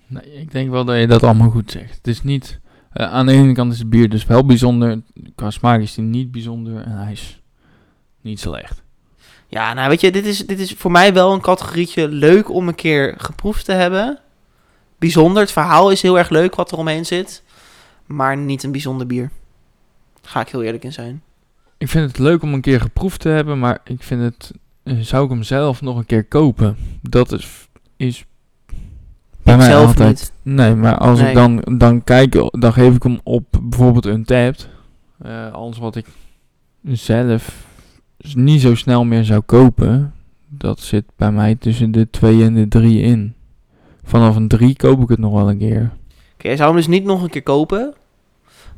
[0.08, 1.96] Nee, ik denk wel dat je dat allemaal goed zegt.
[1.96, 2.60] Het is niet...
[2.92, 5.02] eh, aan de ene kant is het bier dus wel bijzonder.
[5.36, 6.82] Qua smaak is hij niet bijzonder.
[6.82, 7.42] En hij is
[8.22, 8.82] niet slecht.
[9.48, 12.68] Ja, nou weet je, dit is, dit is voor mij wel een categorietje leuk om
[12.68, 14.20] een keer geproefd te hebben.
[14.98, 17.44] Bijzonder, het verhaal is heel erg leuk wat er omheen zit.
[18.06, 19.30] Maar niet een bijzonder bier.
[20.22, 21.22] Ga ik heel eerlijk in zijn.
[21.78, 23.60] Ik vind het leuk om een keer geproefd te hebben.
[23.60, 24.52] Maar ik vind het...
[24.84, 26.78] eh, zou ik hem zelf nog een keer kopen?
[27.02, 27.68] Dat is...
[28.00, 28.26] is
[29.44, 30.32] bij Ik mij zelf altijd...
[30.44, 30.56] niet.
[30.56, 31.28] Nee, maar als Nee.
[31.30, 34.70] ik dan, dan kijk, dan geef ik hem op bijvoorbeeld Untapped.
[35.22, 36.06] Eh alles wat ik
[36.84, 37.66] zelf
[38.34, 40.14] niet zo snel meer zou kopen,
[40.48, 43.34] dat zit bij mij tussen de 2 en de 3 in.
[44.04, 45.92] Vanaf een 3 koop ik het nog wel een keer.
[46.34, 47.94] Oké, zou hem dus niet nog een keer kopen.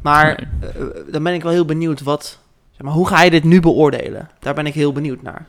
[0.01, 0.69] Maar Nee.
[0.71, 2.39] eh, dan ben ik wel heel benieuwd wat...
[2.71, 4.29] Zeg maar, hoe ga je dit nu beoordelen?
[4.39, 5.45] Daar ben ik heel benieuwd naar.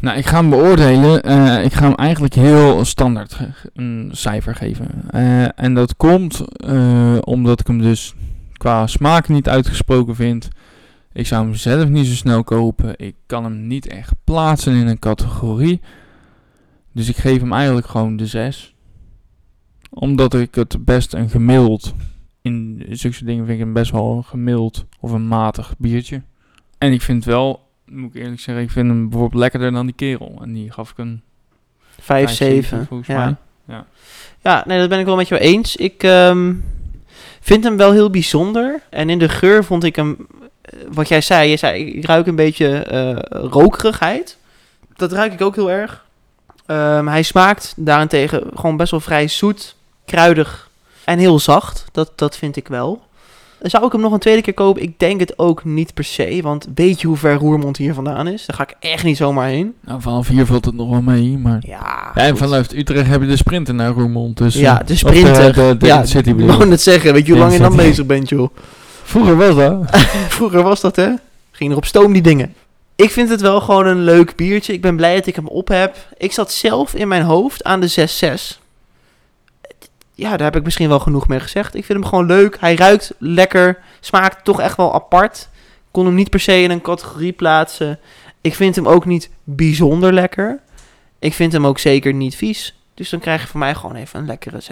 [0.00, 1.22] Nou, ik ga hem beoordelen.
[1.22, 3.38] Eh, ik ga hem eigenlijk heel standaard
[3.74, 5.10] een cijfer geven.
[5.10, 8.14] Eh, en dat komt eh, omdat ik hem dus
[8.52, 10.48] qua smaak niet uitgesproken vind.
[11.12, 12.94] Ik zou hem zelf niet zo snel kopen.
[12.96, 15.80] Ik kan hem niet echt plaatsen in een categorie.
[16.92, 18.74] Dus ik geef hem eigenlijk gewoon de 6.
[19.90, 21.94] Omdat ik het best een gemiddeld.
[22.42, 26.22] In zulke dingen vind ik hem best wel een gemiddeld of een matig biertje.
[26.78, 29.94] En ik vind wel, moet ik eerlijk zeggen, ik vind hem bijvoorbeeld lekkerder dan die
[29.94, 30.38] kerel.
[30.42, 31.22] En die gaf ik een
[32.00, 32.54] 5, Vijf, 7.
[32.54, 33.24] zeven, volgens ja.
[33.24, 33.34] mij.
[33.64, 33.86] Ja.
[34.42, 35.76] Ja, nee, dat ben ik wel met jou eens.
[35.76, 36.54] Ik ehm,
[37.40, 38.80] vind hem wel heel bijzonder.
[38.90, 40.26] En in de geur vond ik hem,
[40.60, 43.16] eh, wat jij zei, je zei, ik ruik een beetje eh,
[43.50, 44.36] rokerigheid.
[44.96, 46.04] Dat ruik ik ook heel erg.
[46.66, 50.70] Ehm, hij smaakt daarentegen gewoon best wel vrij zoet, kruidig
[51.04, 51.84] en heel zacht.
[51.92, 53.04] Dat, dat vind ik wel.
[53.60, 54.82] Zou ik hem nog een tweede keer kopen?
[54.82, 56.38] Ik denk het ook niet per se.
[56.42, 58.46] Want weet je hoe ver Roermond hier vandaan is?
[58.46, 59.74] Daar ga ik echt niet zomaar heen.
[59.80, 61.62] Nou, vanaf hier valt het nog wel mee, maar...
[61.66, 64.36] Ja, Ja, en vanuit Utrecht heb je de sprinter naar Roermond.
[64.36, 65.52] Dus, Ja, eh, de of sprinter.
[65.52, 67.12] De, de, ja, City ik wou net zeggen.
[67.12, 68.48] Weet je hoe lang je dan bezig bent, joh?
[69.02, 69.96] Vroeger was dat.
[70.36, 71.08] Vroeger was dat, hè?
[71.50, 72.54] Ging er op stoom die dingen.
[72.96, 74.72] Ik vind het wel gewoon een leuk biertje.
[74.72, 75.96] Ik ben blij dat ik hem op heb.
[76.16, 78.65] Ik zat zelf in mijn hoofd aan de 6-6.
[80.16, 81.74] Ja, daar heb ik misschien wel genoeg mee gezegd.
[81.74, 82.60] Ik vind hem gewoon leuk.
[82.60, 83.78] Hij ruikt lekker.
[84.00, 85.48] Smaakt toch echt wel apart.
[85.90, 87.98] Kon hem niet per se in een categorie plaatsen.
[88.40, 90.60] Ik vind hem ook niet bijzonder lekker.
[91.18, 92.80] Ik vind hem ook zeker niet vies.
[92.94, 94.66] Dus dan krijg je van mij gewoon even een lekkere 6-6.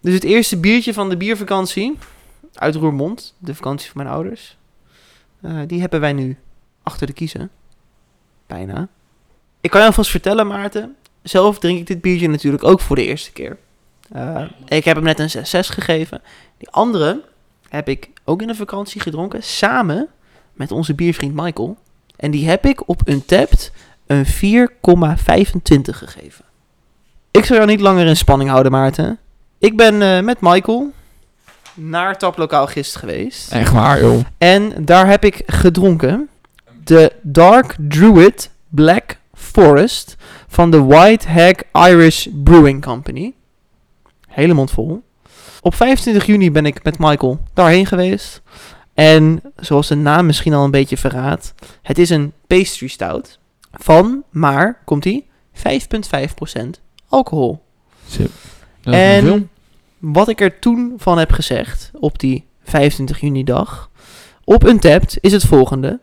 [0.00, 1.98] Dus het eerste biertje van de biervakantie
[2.54, 4.56] uit Roermond, de vakantie van mijn ouders.
[5.40, 6.36] Eh, die hebben wij nu
[6.82, 7.50] achter de kiezen.
[8.46, 8.88] Bijna.
[9.60, 10.96] Ik kan je alvast vertellen, Maarten.
[11.24, 13.56] Zelf drink ik dit biertje natuurlijk ook voor de eerste keer.
[14.12, 16.22] Eh, ik heb hem net een 6-6 gegeven.
[16.58, 17.22] Die andere
[17.68, 19.42] heb ik ook in de vakantie gedronken.
[19.42, 20.08] Samen
[20.52, 21.76] met onze biervriend Michael.
[22.16, 23.72] En die heb ik op Untapped
[24.06, 26.44] een 4,25 gegeven.
[27.30, 29.18] Ik zal jou niet langer in spanning houden, Maarten.
[29.58, 30.92] Ik ben eh, met Michael
[31.74, 33.52] naar Taplokaal Gist geweest.
[33.52, 34.24] Echt waar, joh.
[34.38, 36.28] En daar heb ik gedronken
[36.84, 40.16] de Dark Druid Black Forest
[40.54, 43.34] van de White Hag Irish Brewing Company.
[44.28, 45.02] Hele mond vol.
[45.60, 48.42] Op 25 juni ben ik met Michael daarheen geweest.
[48.94, 53.38] En zoals de naam misschien al een beetje verraadt, het is een pastry stout
[53.72, 57.62] van, maar, komt ie, 5,5% alcohol.
[58.82, 59.48] Dat is En- veel.
[59.98, 63.90] Wat ik er toen van heb gezegd op die 25 juni dag
[64.44, 66.00] op Untapped is het volgende.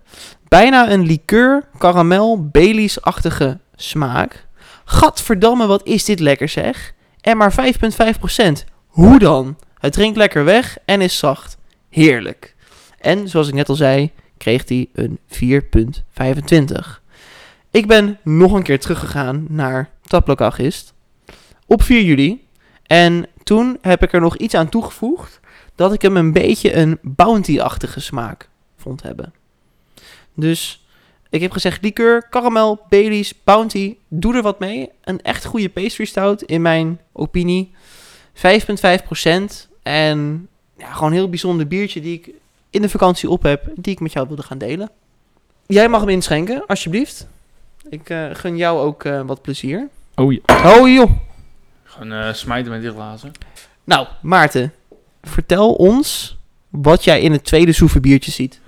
[0.47, 4.47] Bijna een liqueur, karamel, Baileys-achtige smaak.
[4.85, 6.93] Gadverdamme, wat is dit lekker zeg.
[7.21, 8.51] En maar 5,5%.
[8.87, 9.57] Hoe dan?
[9.79, 11.57] Het drinkt lekker weg en is zacht.
[11.89, 12.55] Heerlijk.
[12.99, 17.01] En zoals ik net al zei, kreeg hij een 4,25.
[17.71, 20.93] Ik ben nog een keer teruggegaan naar Taplokaal Gist.
[21.67, 22.47] Op 4 juli.
[22.83, 25.39] En toen heb ik er nog iets aan toegevoegd
[25.75, 29.33] dat ik hem een beetje een bounty-achtige smaak vond hebben.
[30.33, 30.80] Dus
[31.31, 34.89] ik heb gezegd liqueur, karamel, Baileys, bounty, doe er wat mee.
[35.03, 37.71] Een echt goede pastry stout in mijn opinie.
[38.35, 38.41] 5,5%
[39.83, 42.29] en ja, gewoon een heel bijzonder biertje die ik
[42.69, 44.89] in de vakantie op heb, die ik met jou wilde gaan delen.
[45.65, 47.27] Jij mag hem inschenken, alsjeblieft.
[47.89, 49.87] Ik eh, gun jou ook eh, wat plezier.
[50.15, 50.39] Oh ja.
[50.77, 51.11] Oh joh.
[51.83, 53.31] Gewoon eh, smijten met die glazen.
[53.83, 54.73] Nou, Maarten,
[55.21, 56.37] vertel ons
[56.69, 58.60] wat jij in het tweede soeverbiertje ziet.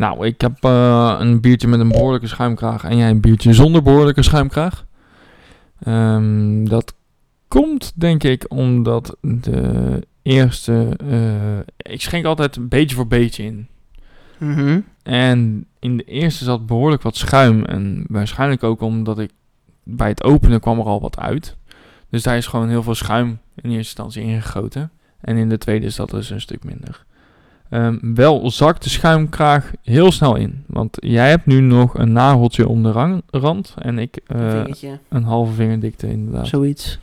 [0.00, 3.82] Nou, ik heb eh, een biertje met een behoorlijke schuimkraag en jij een biertje zonder
[3.82, 4.86] behoorlijke schuimkraag.
[5.80, 6.94] Ehm, dat
[7.48, 10.96] komt denk ik omdat de eerste...
[11.10, 13.68] eh, ik schenk altijd een beetje voor beetje in.
[14.38, 14.80] Mhm.
[15.02, 17.64] En in de eerste zat behoorlijk wat schuim.
[17.64, 19.30] En waarschijnlijk ook omdat ik
[19.84, 21.56] bij het openen kwam er al wat uit.
[22.10, 24.90] Dus daar is gewoon heel veel schuim in eerste instantie ingegoten.
[25.20, 27.04] En in de tweede zat dus een stuk minder.
[27.70, 30.64] Ehm, wel zakt de schuimkraag heel snel in.
[30.66, 33.74] Want jij hebt nu nog een nageltje om de rang- rand.
[33.78, 34.62] En ik eh,
[35.08, 36.46] een halve vingerdikte inderdaad.
[36.46, 36.98] zoiets.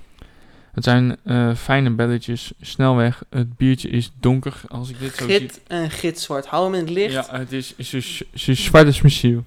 [0.71, 2.51] Het zijn eh, fijne belletjes.
[2.61, 3.23] Snel weg.
[3.29, 4.61] Het biertje is donker.
[4.67, 5.39] Als ik dit zo zie.
[5.39, 6.45] Git en gitzwart.
[6.45, 7.13] Hou hem in het licht.
[7.13, 9.43] Ja, het is, is, is, is zwart als mijn ziel.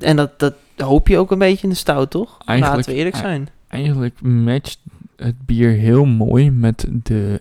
[0.00, 2.38] En dat, dat hoop je ook een beetje in de stout, toch?
[2.44, 3.48] Eigenlijk- Laten we eerlijk zijn.
[3.68, 4.78] Eigenlijk matcht
[5.16, 7.38] het bier heel mooi met de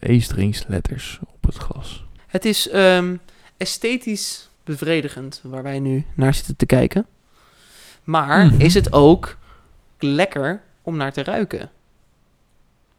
[0.68, 2.06] letters op het glas.
[2.34, 3.16] Het is ehm,
[3.58, 7.06] esthetisch bevredigend waar wij nu naar zitten te kijken.
[8.04, 8.62] Maar Mhm.
[8.62, 9.38] is het ook
[10.00, 11.70] lekker om naar te ruiken?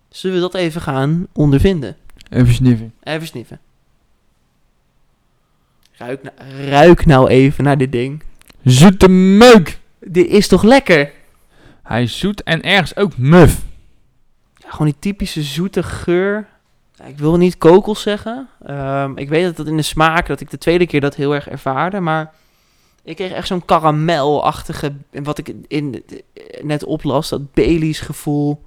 [0.09, 1.97] Zullen we dat even gaan ondervinden?
[2.31, 2.95] Even sniffen.
[3.03, 3.61] Even sniffen.
[5.93, 8.23] Ruik, nou- ruik nou even naar dit ding.
[8.65, 9.79] Zoete meuk!
[10.01, 11.13] Dit is toch lekker?
[11.83, 13.61] Hij is zoet en ergens ook muf.
[14.57, 16.49] Ja, gewoon die typische zoete geur.
[17.07, 18.49] Ik wil niet kokos zeggen.
[18.67, 21.35] Ehm, ik weet dat dat in de smaak, dat ik de tweede keer dat heel
[21.35, 22.01] erg ervaarde.
[22.01, 22.33] Maar
[23.05, 24.93] ik kreeg echt zo'n karamelachtige,
[25.23, 26.05] wat ik in,
[26.63, 28.63] net oplas, dat Baileys gevoel.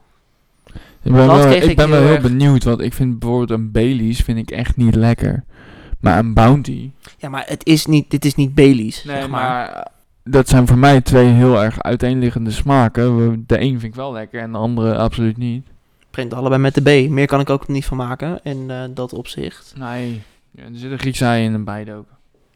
[1.04, 2.22] Ik ben, wel, ik ben wel heel heel erg.
[2.22, 5.44] benieuwd, want ik vind bijvoorbeeld een Baileys vind ik echt niet lekker.
[6.00, 6.92] Maar een Bounty...
[7.18, 9.70] Ja, maar het is niet, dit is niet Baileys, zeg maar.
[9.70, 9.82] eh,
[10.24, 13.44] dat zijn voor mij twee heel erg uiteenliggende smaken.
[13.48, 15.68] De een vind ik wel lekker en de andere absoluut niet.
[16.18, 17.10] Print allebei met de B.
[17.10, 19.74] Meer kan ik ook niet van maken in eh, dat opzicht.
[19.76, 22.08] Nee, ja, er zit een Griekse ei in en beide ook.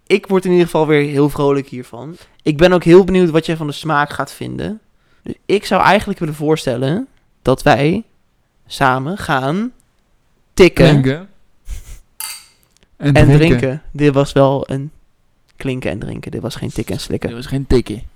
[0.07, 2.15] Ik word in ieder geval weer heel vrolijk hiervan.
[2.41, 4.79] Ik ben ook heel benieuwd wat jij van de smaak gaat vinden.
[5.23, 7.07] Dus ik zou eigenlijk willen voorstellen
[7.41, 8.03] dat wij
[8.67, 9.71] samen gaan
[10.53, 11.29] tikken Drinken.
[12.97, 13.81] En, en drinken.
[13.91, 14.91] Dit was wel een
[15.55, 16.31] klinken en drinken.
[16.31, 17.33] Dit was geen tikken en Dit slikken.
[17.33, 18.07] was geen tikkie.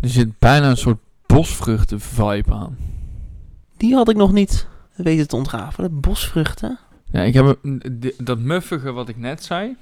[0.00, 0.98] Er zit bijna een soort
[1.34, 2.76] bosvruchten vibe aan.
[3.76, 6.00] Die had ik nog niet weten te ontrafelen.
[6.00, 6.78] Bosvruchten.
[7.12, 9.76] Ja, ik heb een- dat muffige wat ik net zei,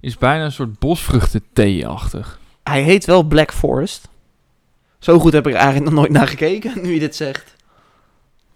[0.00, 2.38] is bijna een soort bosvruchten thee-achtig.
[2.62, 4.08] Hij heet wel Black Forest.
[4.98, 7.54] Zo goed heb ik er eigenlijk nog nooit naar gekeken, nu je dit zegt.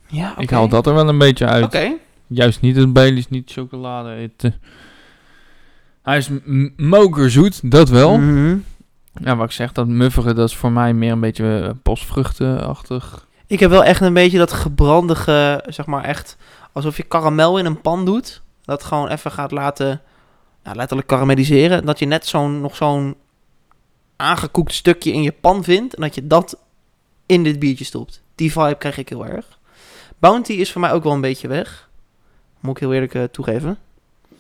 [0.07, 0.39] Ja.
[0.39, 1.65] Ik haal dat er wel een beetje uit.
[1.65, 1.93] Oké.
[2.27, 4.09] Juist niet het Baileys, niet chocolade.
[4.11, 4.51] Het, eh,
[6.03, 6.31] hij is
[6.77, 8.19] mokerzoet, dat wel.
[8.19, 8.57] Mhm.
[9.25, 13.27] Ja, wat ik zeg, dat muffige, dat is voor mij meer een beetje eh, bosvruchtenachtig.
[13.47, 16.37] Ik heb wel echt een beetje dat gebrandige, zeg maar echt,
[16.73, 18.43] alsof je karamel in een pan doet.
[18.63, 20.01] Dat gewoon even gaat laten,
[20.65, 21.87] ja, letterlijk karamelliseren.
[21.87, 23.17] Dat je net zo'n, nog zo'n
[24.17, 25.95] aangekoekt stukje in je pan vindt.
[25.95, 26.59] En dat je dat
[27.27, 28.23] in dit biertje stopt.
[28.35, 29.59] Die vibe krijg ik heel erg.
[30.19, 31.89] Bounty is voor mij ook wel een beetje weg.
[32.61, 33.79] Moet ik heel eerlijk eh, toegeven.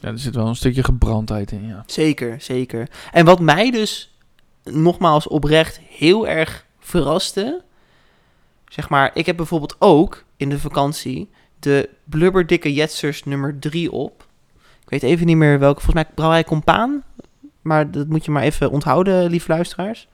[0.00, 1.82] Ja, er zit wel een stukje gebrandheid in, ja.
[1.86, 2.88] Zeker, zeker.
[3.12, 4.17] En wat mij dus
[4.70, 7.62] nogmaals oprecht heel erg verraste.
[8.68, 14.26] Zeg maar, ik heb bijvoorbeeld ook in de vakantie de blubberdikke Jetsers nummer 3 op.
[14.82, 17.02] Ik weet even niet meer welke, volgens mij brouwerij Compaan.
[17.62, 20.08] Maar dat moet je maar even onthouden, lieve luisteraars.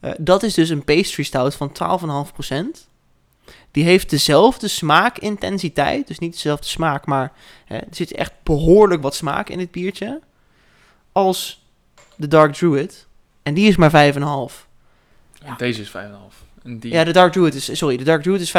[0.00, 2.88] Eh, dat is dus een pastry stout van 12,5%.
[3.70, 6.06] Die heeft dezelfde smaakintensiteit.
[6.06, 7.32] Dus niet dezelfde smaak, maar
[7.64, 10.20] hè, er zit echt behoorlijk wat smaak in dit biertje.
[11.12, 11.64] Als
[12.16, 13.06] de Dark Druid.
[13.42, 14.68] En die is maar 5,5.
[15.44, 15.54] Ja.
[15.56, 15.94] Deze is 5,5.
[16.62, 16.92] En die...
[16.92, 18.52] Ja, de Dark Druid is, sorry, de Dark Druid is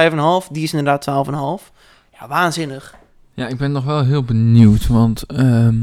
[0.45, 0.51] 5,5.
[0.51, 1.71] Die is inderdaad 12,5.
[2.19, 2.95] Ja, waanzinnig.
[3.33, 5.75] Ja, ik ben nog wel heel benieuwd, want ehm,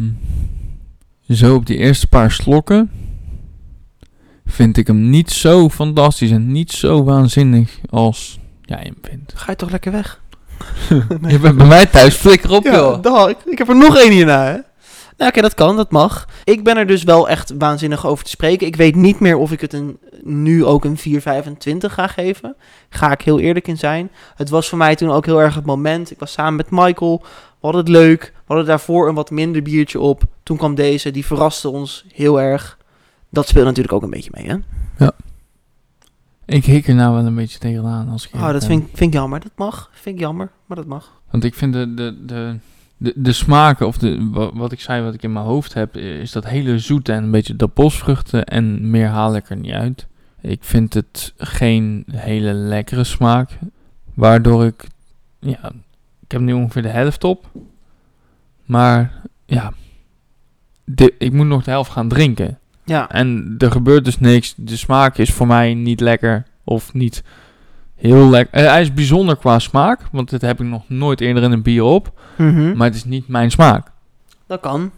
[1.29, 2.91] zo op die eerste paar slokken
[4.47, 9.33] vind ik hem niet zo fantastisch en niet zo waanzinnig als jij hem vindt.
[9.37, 10.21] Ga je toch lekker weg?
[11.29, 13.03] Je bent bij mij thuis flikker op, Ja, joh.
[13.03, 13.29] dag.
[13.29, 14.59] Ik, ik heb er nog één hierna, hè?
[15.19, 16.29] Nou, oké, dat kan, dat mag.
[16.45, 18.67] Ik ben er dus wel echt waanzinnig over te spreken.
[18.67, 21.03] Ik weet niet meer of ik het een, nu ook een 4,25
[21.79, 22.57] ga geven.
[22.89, 24.11] Ga ik heel eerlijk in zijn.
[24.35, 26.11] Het was voor mij toen ook heel erg het moment.
[26.11, 27.19] Ik was samen met Michael.
[27.23, 27.27] We
[27.67, 28.23] hadden het leuk.
[28.35, 30.23] We hadden daarvoor een wat minder biertje op.
[30.43, 31.11] Toen kwam deze.
[31.11, 32.79] Die verraste ons heel erg.
[33.31, 34.57] Dat speelt natuurlijk ook een beetje mee, hè?
[36.47, 39.13] Ik hik er nou wel een beetje tegenaan als ik Oh, dat vind, ik- vind
[39.15, 39.41] ik jammer.
[39.41, 39.91] Dat mag.
[39.93, 41.21] Vind ik jammer, maar dat mag.
[41.31, 42.57] Want ik vind de, de, de,
[42.99, 45.97] de, de smaken, of de, wa- wat ik zei, wat ik in mijn hoofd heb,
[45.97, 49.73] is dat hele zoete en een beetje de bosvruchten en meer haal ik er niet
[49.73, 50.07] uit.
[50.41, 53.59] Ik vind het geen hele lekkere smaak,
[54.15, 54.85] waardoor ik,
[55.39, 55.73] ja,
[56.21, 57.51] ik heb nu ongeveer de helft op.
[58.65, 59.13] Maar,
[59.47, 59.73] ja,
[60.85, 62.59] de, ik moet nog de helft gaan drinken.
[62.85, 64.55] Ja, En er gebeurt dus niks.
[64.57, 67.23] De smaak is voor mij niet lekker of niet
[67.99, 68.61] heel lekker.
[68.61, 71.63] Eh, hij is bijzonder qua smaak, want dit heb ik nog nooit eerder in een
[71.63, 72.13] bier op.
[72.37, 72.77] Mhm.
[72.77, 73.87] Maar het is niet mijn smaak.
[74.47, 74.91] dat kan.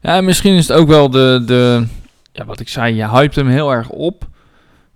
[0.00, 1.86] Ja, en misschien is het ook wel de, de
[2.32, 4.26] ja, wat ik zei, je hypt hem heel erg op.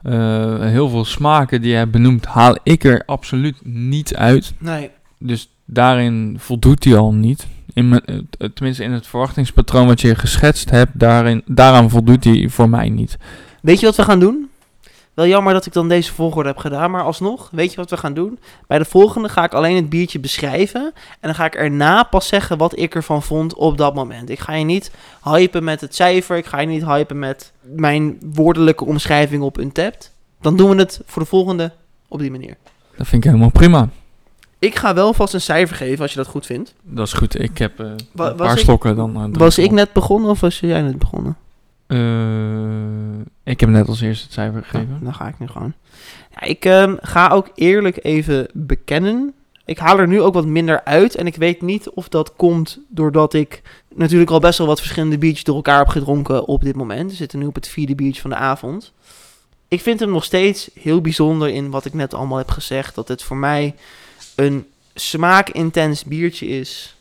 [0.02, 4.52] Eh, heel veel smaken die je benoemd haal ik er absoluut niet uit.
[4.58, 4.90] Nee.
[5.18, 7.46] Dus daarin voldoet hij al niet.
[7.72, 12.48] In mijn, eh, tenminste in het verwachtingspatroon wat je geschetst hebt, daarin, daaraan voldoet hij
[12.48, 13.16] voor mij niet.
[13.62, 14.48] Weet je wat we gaan doen?
[15.16, 17.96] Wel jammer dat ik dan deze volgorde heb gedaan, maar alsnog, weet je wat we
[17.96, 18.38] gaan doen?
[18.66, 22.26] Bij de volgende ga ik alleen het biertje beschrijven en dan ga ik erna pas
[22.28, 24.30] zeggen wat ik ervan vond op dat moment.
[24.30, 24.90] Ik ga je niet
[25.22, 30.12] hypen met het cijfer, ik ga je niet hypen met mijn woordelijke omschrijving op Untapped.
[30.40, 31.72] Dan doen we het voor de volgende
[32.08, 32.56] op die manier.
[32.96, 33.88] Dat vind ik helemaal prima.
[34.58, 36.74] Ik ga wel vast een cijfer geven als je dat goed vindt.
[36.82, 37.40] Dat is goed.
[37.40, 37.78] Ik heb
[38.12, 39.16] Wa- een paar slokken dan.
[39.16, 41.36] eh, Was ik net begonnen of was jij net begonnen?
[41.86, 44.98] Eh, ik heb net als eerste het cijfer gegeven.
[45.02, 45.72] Dan ga ik nu gewoon.
[46.30, 49.34] Ja, ik ehm, ga ook eerlijk even bekennen.
[49.64, 51.14] Ik haal er nu ook wat minder uit.
[51.14, 53.62] En ik weet niet of dat komt doordat ik
[53.94, 57.10] natuurlijk al best wel wat verschillende biertjes door elkaar heb gedronken op dit moment.
[57.10, 58.92] We zitten nu op het vierde biertje van de avond.
[59.68, 62.94] Ik vind hem nog steeds heel bijzonder in wat ik net allemaal heb gezegd.
[62.94, 63.74] Dat het voor mij
[64.34, 66.96] een smaakintens biertje is.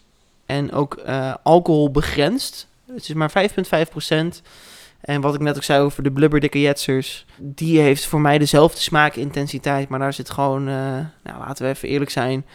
[0.46, 2.68] En ook eh, alcohol begrensd.
[2.94, 4.42] Het is maar 5,5%.
[5.06, 8.82] En wat ik net ook zei over de blubberdikke jetsers, die heeft voor mij dezelfde
[8.82, 10.76] smaakintensiteit, maar daar zit gewoon, eh,
[11.24, 12.45] nou, laten we even eerlijk zijn,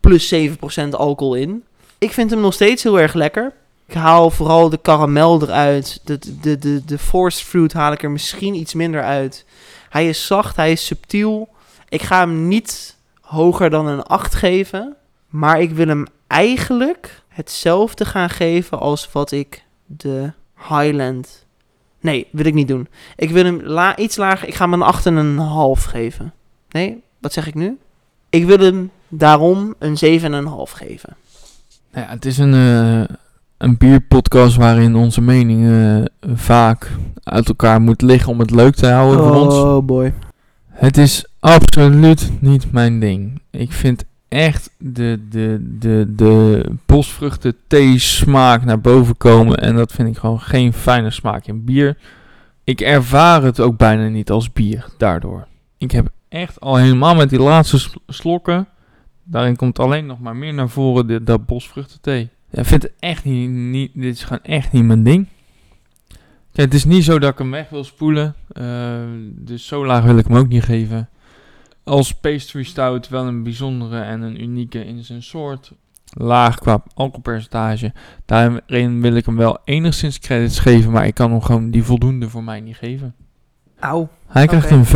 [0.00, 1.64] plus 7% alcohol in.
[1.98, 3.52] Ik vind hem nog steeds heel erg lekker.
[3.86, 6.00] Ik haal vooral de karamel eruit.
[6.04, 9.44] De, de, de, de forced fruit haal ik er misschien iets minder uit.
[9.88, 11.48] Hij is zacht, hij is subtiel.
[11.88, 14.96] Ik ga hem niet hoger dan een 8 geven.
[15.28, 20.32] Maar ik wil hem eigenlijk hetzelfde gaan geven als wat ik de
[20.68, 21.43] Highland
[22.04, 22.88] Nee, wil ik niet doen.
[23.16, 24.48] Ik wil hem la iets lager.
[24.48, 26.32] Ik ga hem een 8,5 geven.
[26.70, 27.78] Nee, wat zeg ik nu?
[28.30, 31.16] Ik wil hem daarom een 7,5 geven.
[31.92, 33.16] Nou ja, het is een, eh,
[33.58, 36.90] een bierpodcast waarin onze meningen eh, vaak
[37.22, 39.54] uit elkaar moet liggen om het leuk te houden voor ons.
[39.54, 40.14] Oh boy.
[40.68, 43.42] Het is absoluut niet mijn ding.
[43.50, 49.58] Ik vind echt de, de, de, de bosvruchten thee smaak naar boven komen.
[49.58, 51.96] En dat vind ik gewoon geen fijne smaak in bier.
[52.64, 55.46] Ik ervaar het ook bijna niet als bier daardoor.
[55.78, 58.66] Ik heb echt al helemaal met die laatste sl- slokken.
[59.22, 62.28] Daarin komt alleen nog maar meer naar voren de, dat bosvruchten thee.
[62.50, 63.90] Ik vind het echt niet, niet.
[63.94, 65.26] Dit is gewoon echt niet mijn ding.
[66.52, 68.34] Kijk, het is niet zo dat ik hem weg wil spoelen.
[68.52, 68.94] eh,
[69.30, 71.08] dus zo laag wil ik hem ook niet geven.
[71.84, 75.72] Als pastry stout wel een bijzondere en een unieke in zijn soort.
[76.16, 77.92] Laag qua alcoholpercentage.
[78.26, 80.90] Daarin wil ik hem wel enigszins credits geven.
[80.90, 83.14] Maar ik kan hem gewoon die voldoende voor mij niet geven.
[83.78, 84.08] Auw.
[84.26, 84.86] Hij krijgt een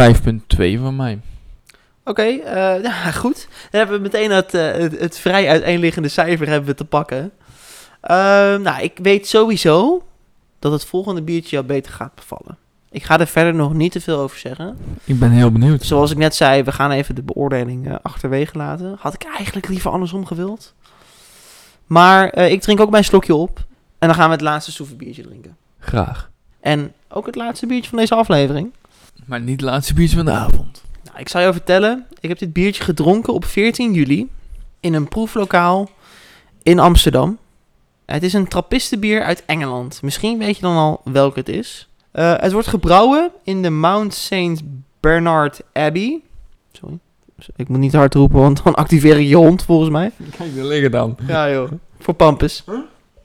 [0.78, 1.20] 5.2 van mij.
[2.04, 3.48] Oké, eh, ja, goed.
[3.70, 7.32] Dan hebben we meteen het, eh, het, het vrij uiteenliggende cijfer hebben we te pakken.
[8.00, 10.02] Ehm, nou, ik weet sowieso
[10.58, 12.58] dat het volgende biertje jou beter gaat bevallen.
[12.90, 14.78] Ik ga er verder nog niet te veel over zeggen.
[15.04, 15.82] Ik ben heel benieuwd.
[15.82, 18.96] Zoals ik net zei, we gaan even de beoordeling eh, achterwege laten.
[18.98, 20.74] Had ik eigenlijk liever andersom gewild.
[21.86, 23.66] Maar eh, ik drink ook mijn slokje op.
[23.98, 25.56] En dan gaan we het laatste soeverbiertje drinken.
[25.78, 26.30] Graag.
[26.60, 28.72] En ook het laatste biertje van deze aflevering.
[29.24, 30.82] Maar niet het laatste biertje van de avond.
[31.04, 32.06] Nou, ik zal je vertellen.
[32.20, 34.28] Ik heb dit biertje gedronken op 14 juli.
[34.80, 35.90] In een proeflokaal
[36.62, 37.38] in Amsterdam.
[38.06, 40.02] Het is een trappistenbier uit Engeland.
[40.02, 41.87] Misschien weet je dan al welke het is.
[42.18, 44.62] Eh, het wordt gebrouwen in de Mount St.
[45.00, 46.20] Bernard Abbey.
[46.72, 46.98] Sorry.
[47.56, 50.10] Ik moet niet hard roepen, want dan activeer ik je hond volgens mij.
[50.38, 51.16] Kijk, daar liggen dan.
[51.26, 51.70] Ja joh.
[51.98, 52.64] Voor Pampus.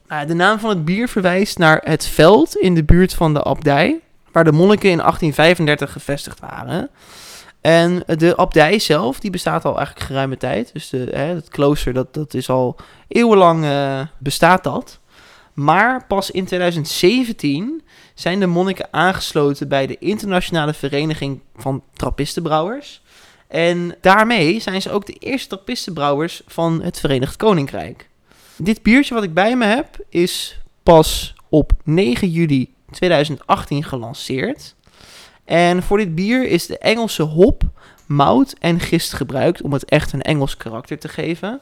[0.08, 3.44] Nou, de naam van het bier verwijst naar het veld in de buurt van de
[3.44, 4.00] abdij,
[4.32, 6.90] waar de monniken in 1835 gevestigd waren.
[7.60, 10.72] En de abdij zelf, die bestaat al eigenlijk geruime tijd.
[10.72, 12.76] Dus de, hè, het klooster, dat, dat is al
[13.08, 15.00] eeuwenlang eh, bestaat dat.
[15.54, 17.82] Maar pas in 2017
[18.14, 23.02] zijn de monniken aangesloten bij de Internationale Vereniging van Trappistenbrouwers.
[23.48, 28.08] En daarmee zijn ze ook de eerste trappistenbrouwers van het Verenigd Koninkrijk.
[28.56, 34.74] Dit biertje wat ik bij me heb is pas op 9 juli 2018 gelanceerd.
[35.44, 37.62] En voor dit bier is de Engelse hop,
[38.06, 41.60] mout en gist gebruikt om het echt een Engels karakter te geven.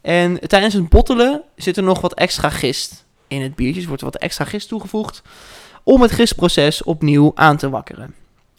[0.00, 3.82] En tijdens het bottelen zit er nog wat extra gist in het biertje.
[3.82, 5.22] Er wordt wat extra gist toegevoegd
[5.82, 8.14] om het gistproces opnieuw aan te wakkeren.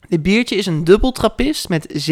[0.08, 2.10] Dit biertje is een dubbel trappist met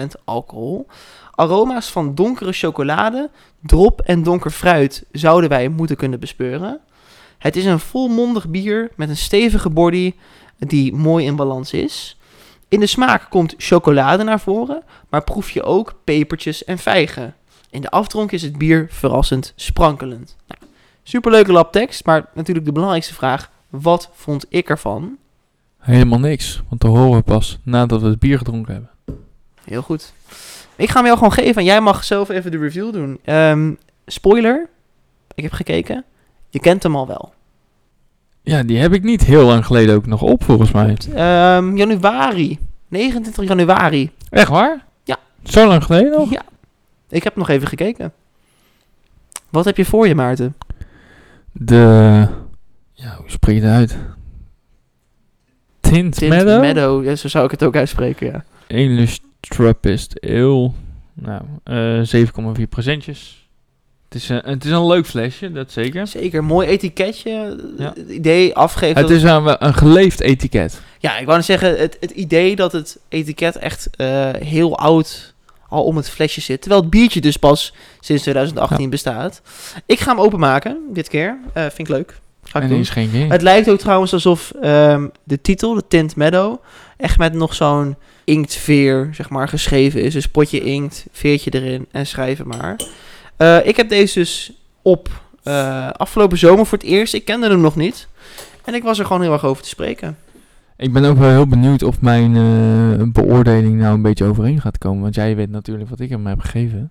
[0.00, 0.86] 7,4% alcohol.
[1.30, 3.30] Aroma's van donkere chocolade,
[3.60, 6.80] drop en donker fruit zouden wij moeten kunnen bespeuren.
[7.38, 10.14] Het is een volmondig bier met een stevige body
[10.58, 12.16] die mooi in balans is.
[12.68, 17.34] In de smaak komt chocolade naar voren, maar proef je ook pepertjes en vijgen.
[17.70, 20.36] In de afdronk is het bier verrassend sprankelend.
[20.46, 20.60] Nou,
[21.02, 23.50] Superleuke lab tekst, maar natuurlijk de belangrijkste vraag.
[23.70, 25.16] Wat vond ik ervan?
[25.78, 28.90] Helemaal niks, want dat horen we pas nadat we het bier gedronken hebben.
[29.64, 30.12] Heel goed.
[30.76, 33.18] Ik ga hem jou gewoon geven en jij mag zelf even de review doen.
[33.24, 33.72] Ehm,
[34.06, 34.68] spoiler,
[35.34, 36.04] ik heb gekeken.
[36.50, 37.32] Je kent hem al wel.
[38.42, 40.96] Ja, die heb ik niet heel lang geleden ook nog op, volgens mij.
[41.14, 42.58] Ehm, januari.
[42.88, 44.10] 29 januari.
[44.30, 44.84] Echt waar?
[45.04, 45.18] Ja.
[45.44, 46.30] Zo lang geleden nog?
[46.30, 46.42] Ja.
[47.08, 48.12] Ik heb nog even gekeken.
[49.50, 50.54] Wat heb je voor je, Maarten?
[51.52, 52.26] De...
[52.92, 53.96] Ja, hoe spreek je het uit?
[55.80, 56.60] Tint, Tint Meadow?
[56.60, 58.44] Meadow, ja, zo zou ik het ook uitspreken, ja.
[58.66, 60.70] English Trappist Ale.
[61.14, 63.48] Nou, eh 7,4 procentjes.
[64.12, 66.06] Het is, een, het is een leuk flesje, dat zeker.
[66.06, 67.58] Zeker, mooi etiketje.
[67.78, 67.92] Ja.
[67.96, 69.02] Het idee afgeven.
[69.02, 70.80] Het is een, een geleefd etiket.
[70.98, 75.31] Ja, ik wou net zeggen, het, het idee dat het etiket echt eh, heel oud
[75.72, 76.60] al om het flesje zit.
[76.60, 79.42] Terwijl het biertje dus pas sinds 2018 bestaat.
[79.86, 81.38] Ik ga hem openmaken, dit keer.
[81.52, 82.20] Eh, vind ik leuk.
[82.44, 82.84] Ga ik En doen.
[82.84, 83.30] geen.
[83.30, 86.56] Het lijkt ook trouwens alsof ehm, de titel, de Tint Meadow,
[86.96, 90.12] echt met nog zo'n inktveer, zeg maar, geschreven is.
[90.12, 92.76] Dus potje inkt, veertje erin en schrijven maar.
[93.36, 94.52] Eh, ik heb deze dus
[94.82, 95.08] op
[95.42, 97.14] eh, afgelopen zomer voor het eerst.
[97.14, 98.06] Ik kende hem nog niet.
[98.64, 100.18] En ik was er gewoon heel erg over te spreken.
[100.82, 104.78] Ik ben ook wel heel benieuwd of mijn eh, beoordeling nou een beetje overeen gaat
[104.78, 105.02] komen.
[105.02, 106.90] Want jij weet natuurlijk wat ik hem heb gegeven.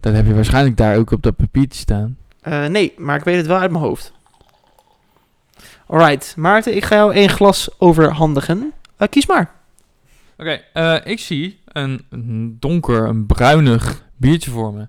[0.00, 2.16] Dat heb je waarschijnlijk daar ook op dat papiertje staan.
[2.40, 4.12] Eh, nee, maar ik weet het wel uit mijn hoofd.
[5.86, 8.72] Alright, Maarten, ik ga jou één glas overhandigen.
[8.96, 9.50] Eh, kies maar.
[10.36, 14.86] Oké, eh, ik zie een een donker, een bruinig biertje voor me.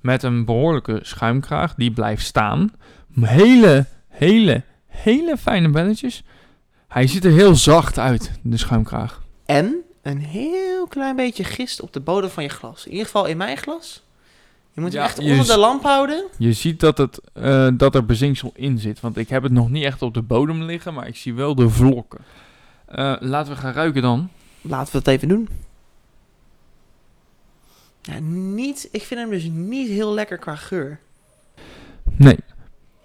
[0.00, 1.74] Met een behoorlijke schuimkraag.
[1.74, 2.72] Die blijft staan.
[3.20, 6.24] Hele, hele, hele fijne belletjes.
[6.88, 9.22] Hij ziet er heel zacht uit, de schuimkraag.
[9.46, 12.84] En een heel klein beetje gist op de bodem van je glas.
[12.84, 14.02] In ieder geval in mijn glas.
[14.72, 16.24] Je moet hem Ja, echt je onder z- de lamp houden.
[16.38, 19.00] Je ziet dat, het, eh, dat er bezinksel in zit.
[19.00, 21.54] Want ik heb het nog niet echt op de bodem liggen, maar ik zie wel
[21.54, 22.20] de vlokken.
[22.86, 24.30] Eh, laten we gaan ruiken dan.
[24.60, 25.48] Laten we dat even doen.
[28.02, 30.98] Ja, niet, ik vind hem dus niet heel lekker qua geur.
[32.16, 32.38] Nee,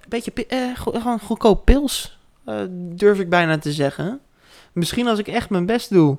[0.07, 2.17] beetje pi- eh, go- gewoon goedkoop pils,
[2.59, 4.19] eh, durf ik bijna te zeggen.
[4.73, 6.17] Misschien als ik echt mijn best doe,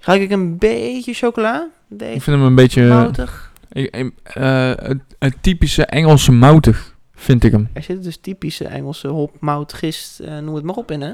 [0.00, 1.68] ruik ik een beetje chocola.
[1.90, 2.84] Een ik vind hem een beetje...
[2.88, 3.52] moutig.
[3.72, 7.68] ik- ik- eh, het, het typische Engelse moutig, vind ik hem.
[7.72, 11.12] Er zitten dus typische Engelse hop, mout, gist, eh, noem het maar op in, hè.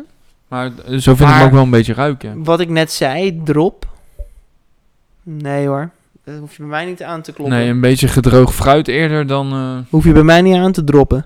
[0.48, 2.44] Maar eh, zo vind ik hem ook wel een beetje ruiken.
[2.44, 3.86] Wat ik net zei, drop.
[5.22, 5.90] Nee hoor,
[6.24, 7.56] dat hoef je bij mij niet aan te kloppen.
[7.56, 9.52] Nee, een beetje gedroogd fruit eerder dan...
[9.52, 11.24] eh, Hoef je bij mij niet aan te droppen.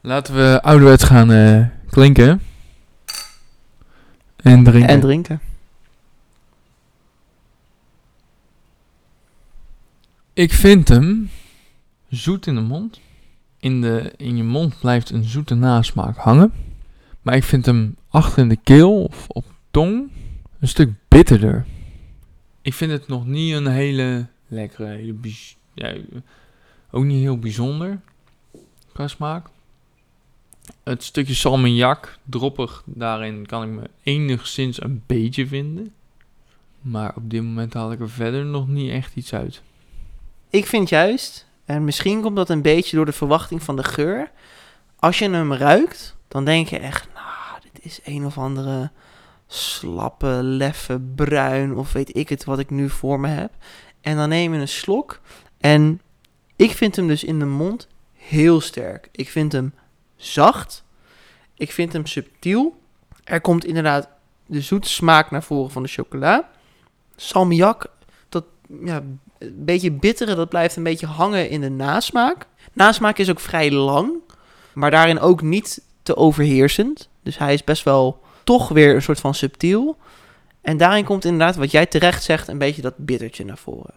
[0.00, 2.42] Laten we ouderwets gaan eh, klinken.
[4.36, 4.88] En drinken.
[4.88, 5.40] En drinken.
[10.32, 11.30] Ik vind hem
[12.08, 13.00] zoet in de mond.
[13.58, 16.52] In, de, in je mond blijft een zoete nasmaak hangen.
[17.22, 20.10] Maar ik vind hem achter in de keel of op tong
[20.60, 21.66] een stuk bitterder.
[22.62, 25.94] Ik vind het nog niet een hele lekkere, hele bijz- ja,
[26.90, 28.00] ook niet heel bijzonder
[28.92, 29.46] qua smaak.
[30.82, 35.92] Het stukje salmiak, droppig, daarin kan ik me enigszins een beetje vinden.
[36.80, 39.62] Maar op dit moment haal ik er verder nog niet echt iets uit.
[40.50, 44.30] Ik vind juist, en misschien komt dat een beetje door de verwachting van de geur.
[44.96, 48.90] Als je hem ruikt, dan denk je echt, nou, dit is een of andere
[49.46, 53.52] slappe, leffe, bruin of weet ik het wat ik nu voor me heb.
[54.00, 55.20] En dan neem je een slok
[55.58, 56.00] en
[56.56, 59.08] ik vind hem dus in de mond heel sterk.
[59.12, 59.74] Ik vind hem
[60.20, 60.84] zacht.
[61.54, 62.80] Ik vind hem subtiel.
[63.24, 64.08] Er komt inderdaad
[64.46, 66.50] de zoete smaak naar voren van de chocola.
[67.16, 67.86] Salmiak,
[68.28, 68.44] dat
[68.84, 69.02] ja,
[69.38, 72.46] een beetje bittere, dat blijft een beetje hangen in de nasmaak.
[72.72, 74.12] Nasmaak is ook vrij lang,
[74.72, 77.08] maar daarin ook niet te overheersend.
[77.22, 79.96] Dus hij is best wel toch weer een soort van subtiel.
[80.60, 83.94] En daarin komt inderdaad, wat jij terecht zegt, een beetje dat bittertje naar voren.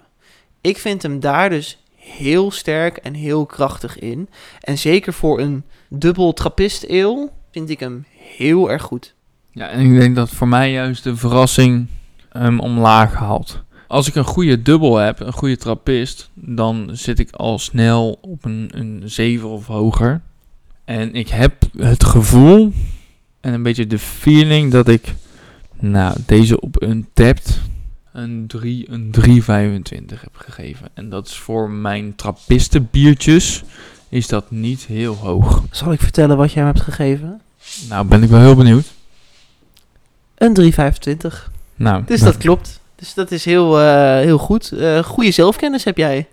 [0.62, 4.30] Ik vind hem daar dus heel sterk en heel krachtig in.
[4.60, 9.14] En zeker voor een dubbel trappist ale vind ik hem heel erg goed.
[9.52, 11.88] Ja, en ik denk dat voor mij juist de verrassing
[12.30, 13.64] hem omlaag haalt.
[13.88, 18.46] Als ik een goede dubbel heb, een goede trappist, dan zit ik al snel op
[18.46, 20.22] een, een 7 of hoger.
[20.86, 22.74] En ik heb het gevoel
[23.42, 25.14] en een beetje de feeling dat ik
[25.80, 27.62] nou, deze op een tapt
[28.14, 30.88] een 3, een 3,25 heb gegeven.
[30.94, 33.64] En dat is voor mijn trappisten biertjes
[34.10, 35.64] is dat niet heel hoog.
[35.72, 37.42] Zal ik vertellen wat jij hem hebt gegeven?
[37.90, 38.94] Nou, ben ik wel heel benieuwd.
[40.36, 41.52] Een 3,25.
[41.76, 42.80] Nou, Dus nou, dat klopt.
[42.96, 44.72] Dus dat is heel, eh, heel goed.
[44.72, 46.28] Eh goede zelfkennis heb jij.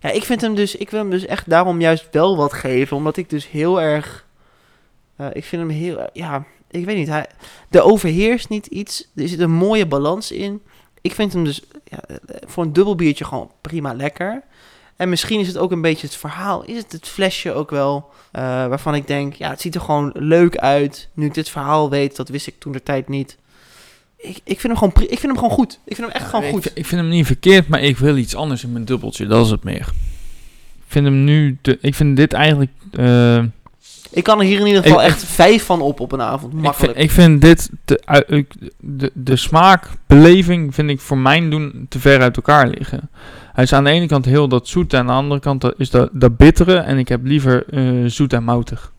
[0.00, 2.96] Ja, ik vind hem dus, ik wil hem dus echt daarom juist wel wat geven.
[2.96, 4.24] Omdat ik dus heel erg,
[5.16, 7.08] eh, ik vind hem heel, ja, ik weet niet.
[7.08, 7.26] Hij,
[7.68, 9.08] de overheerst niet iets.
[9.14, 10.62] Er zit een mooie balans in.
[11.04, 14.42] Ik vind hem dus ja, eh, voor een dubbel biertje gewoon prima lekker.
[14.96, 16.64] En misschien is het ook een beetje het verhaal.
[16.64, 18.10] Is het het flesje ook wel?
[18.32, 21.08] eh, waarvan ik denk, ja, het ziet er gewoon leuk uit.
[21.14, 23.36] Nu ik dit verhaal weet, dat wist ik toen de tijd niet.
[24.16, 25.78] Ik, ik, vind hem gewoon, ik vind hem gewoon goed.
[25.84, 26.66] Ik vind hem echt Ja, gewoon ik, goed.
[26.74, 29.26] ik vind hem niet verkeerd, maar ik wil iets anders in mijn dubbeltje.
[29.26, 29.92] Dat is het meer.
[30.76, 31.58] Ik vind hem nu...
[31.60, 32.70] Te, ik vind dit eigenlijk...
[32.92, 33.42] eh,
[34.14, 36.52] Ik kan er hier in ieder geval Ik- echt vijf van op op een avond.
[36.52, 36.92] ik, Makkelijk.
[36.92, 37.70] vind, ik vind dit...
[37.84, 42.66] Te, ik- de, de smaak, beleving vind ik voor mijn doen te ver uit elkaar
[42.68, 43.10] liggen.
[43.52, 44.96] Hij is aan de ene kant heel dat zoete.
[44.96, 46.76] Aan de andere kant is dat, dat bittere.
[46.76, 48.92] En ik heb liever eh, zoet en moutig.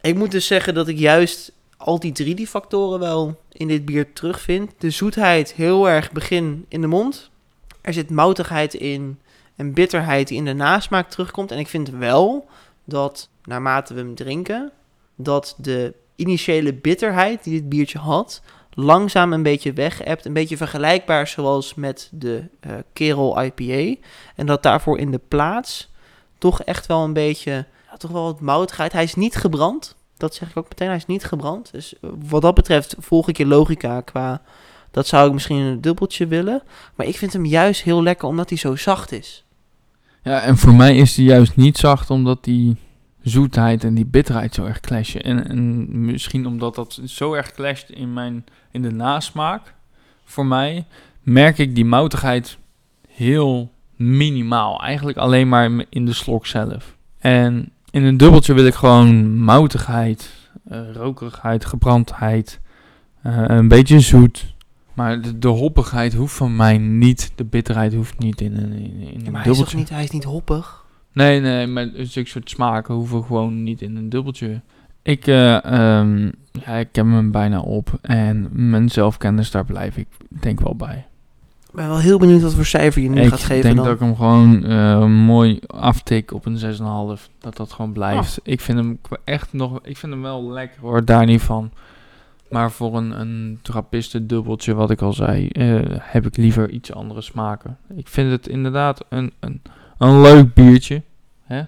[0.00, 3.84] Ik moet dus zeggen dat ik juist al die drie die factoren wel in dit
[3.84, 4.70] bier terugvind.
[4.78, 7.30] De zoetheid heel erg begin in de mond.
[7.80, 9.18] Er zit moutigheid in
[9.56, 11.50] en bitterheid die in de nasmaak terugkomt.
[11.50, 12.48] En ik vind wel
[12.84, 14.72] dat naarmate we hem drinken,
[15.14, 18.42] dat de initiële bitterheid die dit biertje had,
[18.76, 24.00] langzaam een beetje weg Een beetje vergelijkbaar zoals met de eh Kerel IPA.
[24.34, 25.90] En dat daarvoor in de plaats
[26.38, 28.92] toch echt wel een beetje, ja, toch wel wat moutigheid.
[28.92, 29.96] Hij is niet gebrand.
[30.16, 30.88] Dat zeg ik ook meteen.
[30.88, 31.72] Hij is niet gebrand.
[31.72, 34.42] Dus eh, wat dat betreft volg ik je logica qua...
[34.90, 36.62] Dat zou ik misschien een dubbeltje willen.
[36.94, 39.44] Maar ik vind hem juist heel lekker omdat hij zo zacht is.
[40.22, 42.76] Ja, en voor mij is die juist niet zacht, omdat die
[43.28, 45.22] zoetheid en die bitterheid zo erg clashen.
[45.22, 49.74] En, en misschien omdat dat zo erg clasht in, mijn, in de nasmaak,
[50.24, 50.86] voor mij,
[51.22, 52.58] merk ik die moutigheid
[53.08, 54.82] heel minimaal.
[54.82, 56.96] Eigenlijk alleen maar in de slok zelf.
[57.18, 60.30] En in een dubbeltje wil ik gewoon moutigheid,
[60.68, 62.60] eh, rokerigheid, gebrandheid,
[63.22, 64.54] eh, een beetje zoet.
[64.92, 69.26] Maar de, de hoppigheid hoeft van mij niet, de bitterheid hoeft niet in een, in,
[69.26, 69.76] een maar hij is, toch dubbeltje.
[69.76, 70.84] niet, hij is niet hoppig.
[71.16, 74.60] Nee, nee, maar zulke soort smaken hoeven gewoon niet in een dubbeltje.
[75.02, 80.06] Ik, eh, ehm, ja, ik heb hem bijna op en mijn zelfkennis, daar blijf ik
[80.28, 81.06] denk wel bij.
[81.68, 83.84] Ik ben wel heel benieuwd wat voor cijfer je nu ik gaat geven denk dan.
[83.84, 86.58] dat ik hem gewoon eh, mooi aftik op een
[87.18, 87.28] 6,5.
[87.38, 88.38] Dat dat gewoon blijft.
[88.40, 88.52] Ah.
[88.52, 91.70] Ik vind hem echt nog, ik vind hem wel lekker hoor, daar niet van.
[92.50, 96.92] Maar voor een, een trappisten dubbeltje, wat ik al zei, eh, heb ik liever iets
[96.92, 97.78] andere smaken.
[97.94, 99.62] Ik vind het inderdaad een, een,
[99.98, 101.02] een leuk biertje.
[101.44, 101.62] Hè?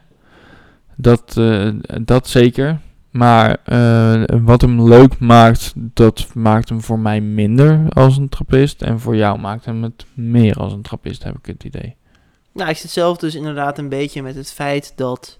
[0.97, 1.69] Dat, eh,
[2.03, 2.81] dat zeker.
[3.11, 8.83] Maar eh, wat hem leuk maakt, dat maakt hem voor mij minder als een trappist.
[8.83, 11.97] En voor jou maakt hem het meer als een trappist, heb ik het idee.
[12.53, 15.39] Nou, ik zit zelf dus inderdaad een beetje met het feit dat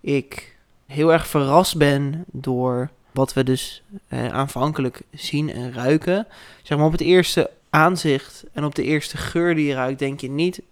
[0.00, 0.56] ik
[0.86, 6.26] heel erg verrast ben door wat we dus eh, aanvankelijk zien en ruiken.
[6.62, 10.20] Zeg maar op het eerste aanzicht en op de eerste geur die je ruikt, denk
[10.20, 10.62] je niet,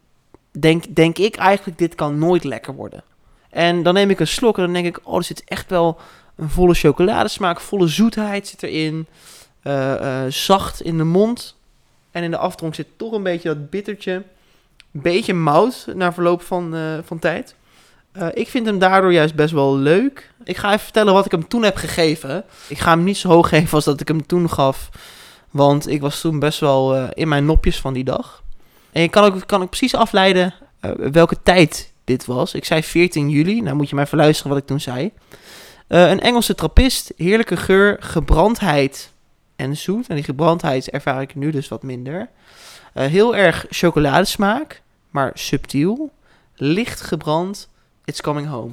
[0.51, 3.03] denk, denk ik eigenlijk, dit kan nooit lekker worden.
[3.51, 5.99] En dan neem ik een slok en dan denk ik, oh, er zit echt wel
[6.37, 9.07] een volle chocoladesmaak, volle zoetheid zit erin,
[9.63, 11.57] eh, eh, zacht in de mond.
[12.11, 14.23] En in de afdronk zit toch een beetje dat bittertje
[14.91, 17.55] beetje mout na verloop van, eh, van tijd.
[18.33, 20.33] Ik vind hem daardoor juist best wel leuk.
[20.45, 22.45] Ik ga even vertellen wat ik hem toen heb gegeven.
[22.69, 24.89] Ik ga hem niet zo hoog geven als dat ik hem toen gaf.
[25.51, 28.43] Want ik was toen best wel in mijn nopjes van die dag.
[28.99, 32.55] En je kan ook, kan precies afleiden eh, welke tijd dit was.
[32.55, 33.61] Ik zei 14 juli.
[33.61, 35.13] Nou moet je maar even luisteren wat ik toen zei.
[35.87, 37.13] Eh, een Engelse trappist.
[37.17, 39.13] Heerlijke geur, gebrandheid
[39.57, 40.09] en zoet.
[40.09, 42.29] En die gebrandheid ervaar ik nu dus wat minder.
[42.93, 46.11] Eh, heel erg chocoladesmaak, maar subtiel.
[46.55, 47.69] Licht gebrand.
[48.05, 48.73] It's coming home.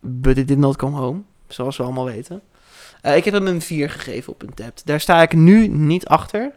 [0.00, 2.42] But it did not come home, zoals we allemaal weten.
[3.02, 4.78] Ik heb hem een 4 gegeven op een tap.
[4.84, 6.52] Daar sta ik nu niet achter.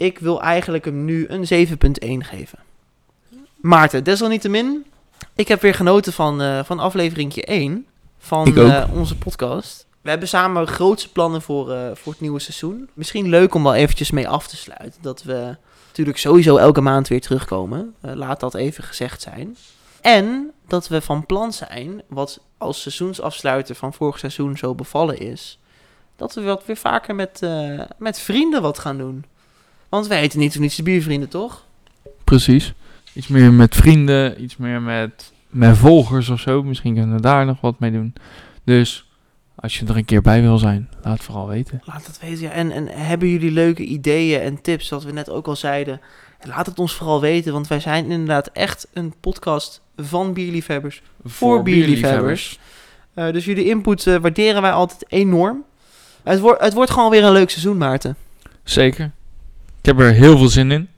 [0.00, 2.58] Ik wil eigenlijk hem nu een 7.1 geven.
[3.56, 4.86] Maarten, desalniettemin,
[5.34, 7.86] ik heb weer genoten van, eh van afleveringje 1
[8.18, 9.86] van eh, onze podcast.
[10.00, 12.88] We hebben samen grootse plannen voor, eh, voor het nieuwe seizoen.
[12.94, 15.02] Misschien leuk om wel eventjes mee af te sluiten.
[15.02, 17.94] Dat we natuurlijk sowieso elke maand weer terugkomen.
[18.00, 19.56] Laat dat even gezegd zijn.
[20.00, 25.58] En dat we van plan zijn, wat als seizoensafsluiter van vorig seizoen zo bevallen is,
[26.16, 27.40] dat we wat weer vaker met,
[27.98, 29.24] met vrienden wat gaan doen.
[29.90, 31.64] Want wij heten niet voor niets de biervrienden, toch?
[32.24, 32.72] Precies.
[33.12, 36.62] Iets meer met vrienden, iets meer met, met volgers of zo.
[36.62, 38.12] Misschien kunnen we daar nog wat mee doen.
[38.64, 39.10] Dus
[39.54, 41.82] als je er een keer bij wil zijn, laat het vooral weten.
[41.84, 42.42] Laat het weten.
[42.42, 42.50] Ja.
[42.50, 46.00] En, en hebben jullie leuke ideeën en tips, wat we net ook al zeiden?
[46.42, 51.02] Laat het ons vooral weten, want wij zijn inderdaad echt een podcast van bierliefhebbers.
[51.24, 52.58] Voor bierliefhebbers.
[53.14, 55.64] Eh, dus jullie input eh, waarderen wij altijd enorm.
[56.22, 58.16] Het, wordt het wordt gewoon weer een leuk seizoen, Maarten.
[58.64, 59.10] Zeker.
[59.80, 60.88] Ik heb er heel veel zin in.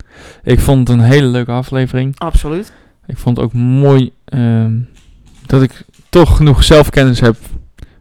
[0.42, 2.18] Ik vond het een hele leuke aflevering.
[2.18, 2.72] Absoluut.
[3.06, 4.78] Ik vond het ook mooi ehm,
[5.46, 7.36] dat ik toch genoeg zelfkennis heb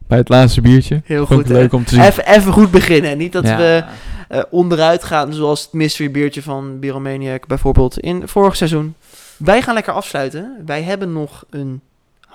[0.08, 1.02] bij het laatste biertje.
[1.06, 1.50] Heel Vond goed.
[1.50, 2.04] leuk om te zien.
[2.04, 3.18] Even, even goed beginnen.
[3.18, 3.58] Niet dat Ja.
[3.58, 3.84] we
[4.28, 8.96] eh, onderuit gaan, zoals het mystery biertje van Biromaniac bijvoorbeeld in vorig seizoen.
[9.38, 10.56] Wij gaan lekker afsluiten.
[10.66, 11.82] Wij hebben nog een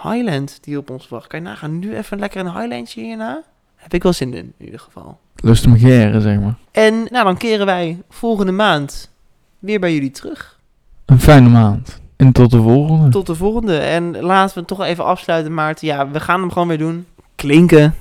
[0.03, 1.27] Highland die op ons wacht.
[1.27, 3.43] Kan je nagaan, nu even lekker een Highlandje hierna?
[3.87, 5.19] Heb ik wel zin in, in ieder geval.
[5.35, 6.55] Lust om geren, zeg maar.
[6.71, 9.11] En nou, dan keren wij volgende maand
[9.59, 10.59] weer bij jullie terug.
[11.05, 12.01] Een fijne maand.
[12.17, 13.09] En tot de volgende.
[13.09, 13.79] Tot de volgende.
[13.79, 15.87] En laten we het toch even afsluiten, Maarten.
[15.87, 17.07] Ja, we gaan hem gewoon weer doen.
[17.35, 17.95] Klinken.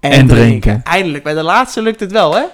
[0.00, 0.82] En drinken.
[0.82, 2.44] Eindelijk, bij de laatste lukt het wel, hè?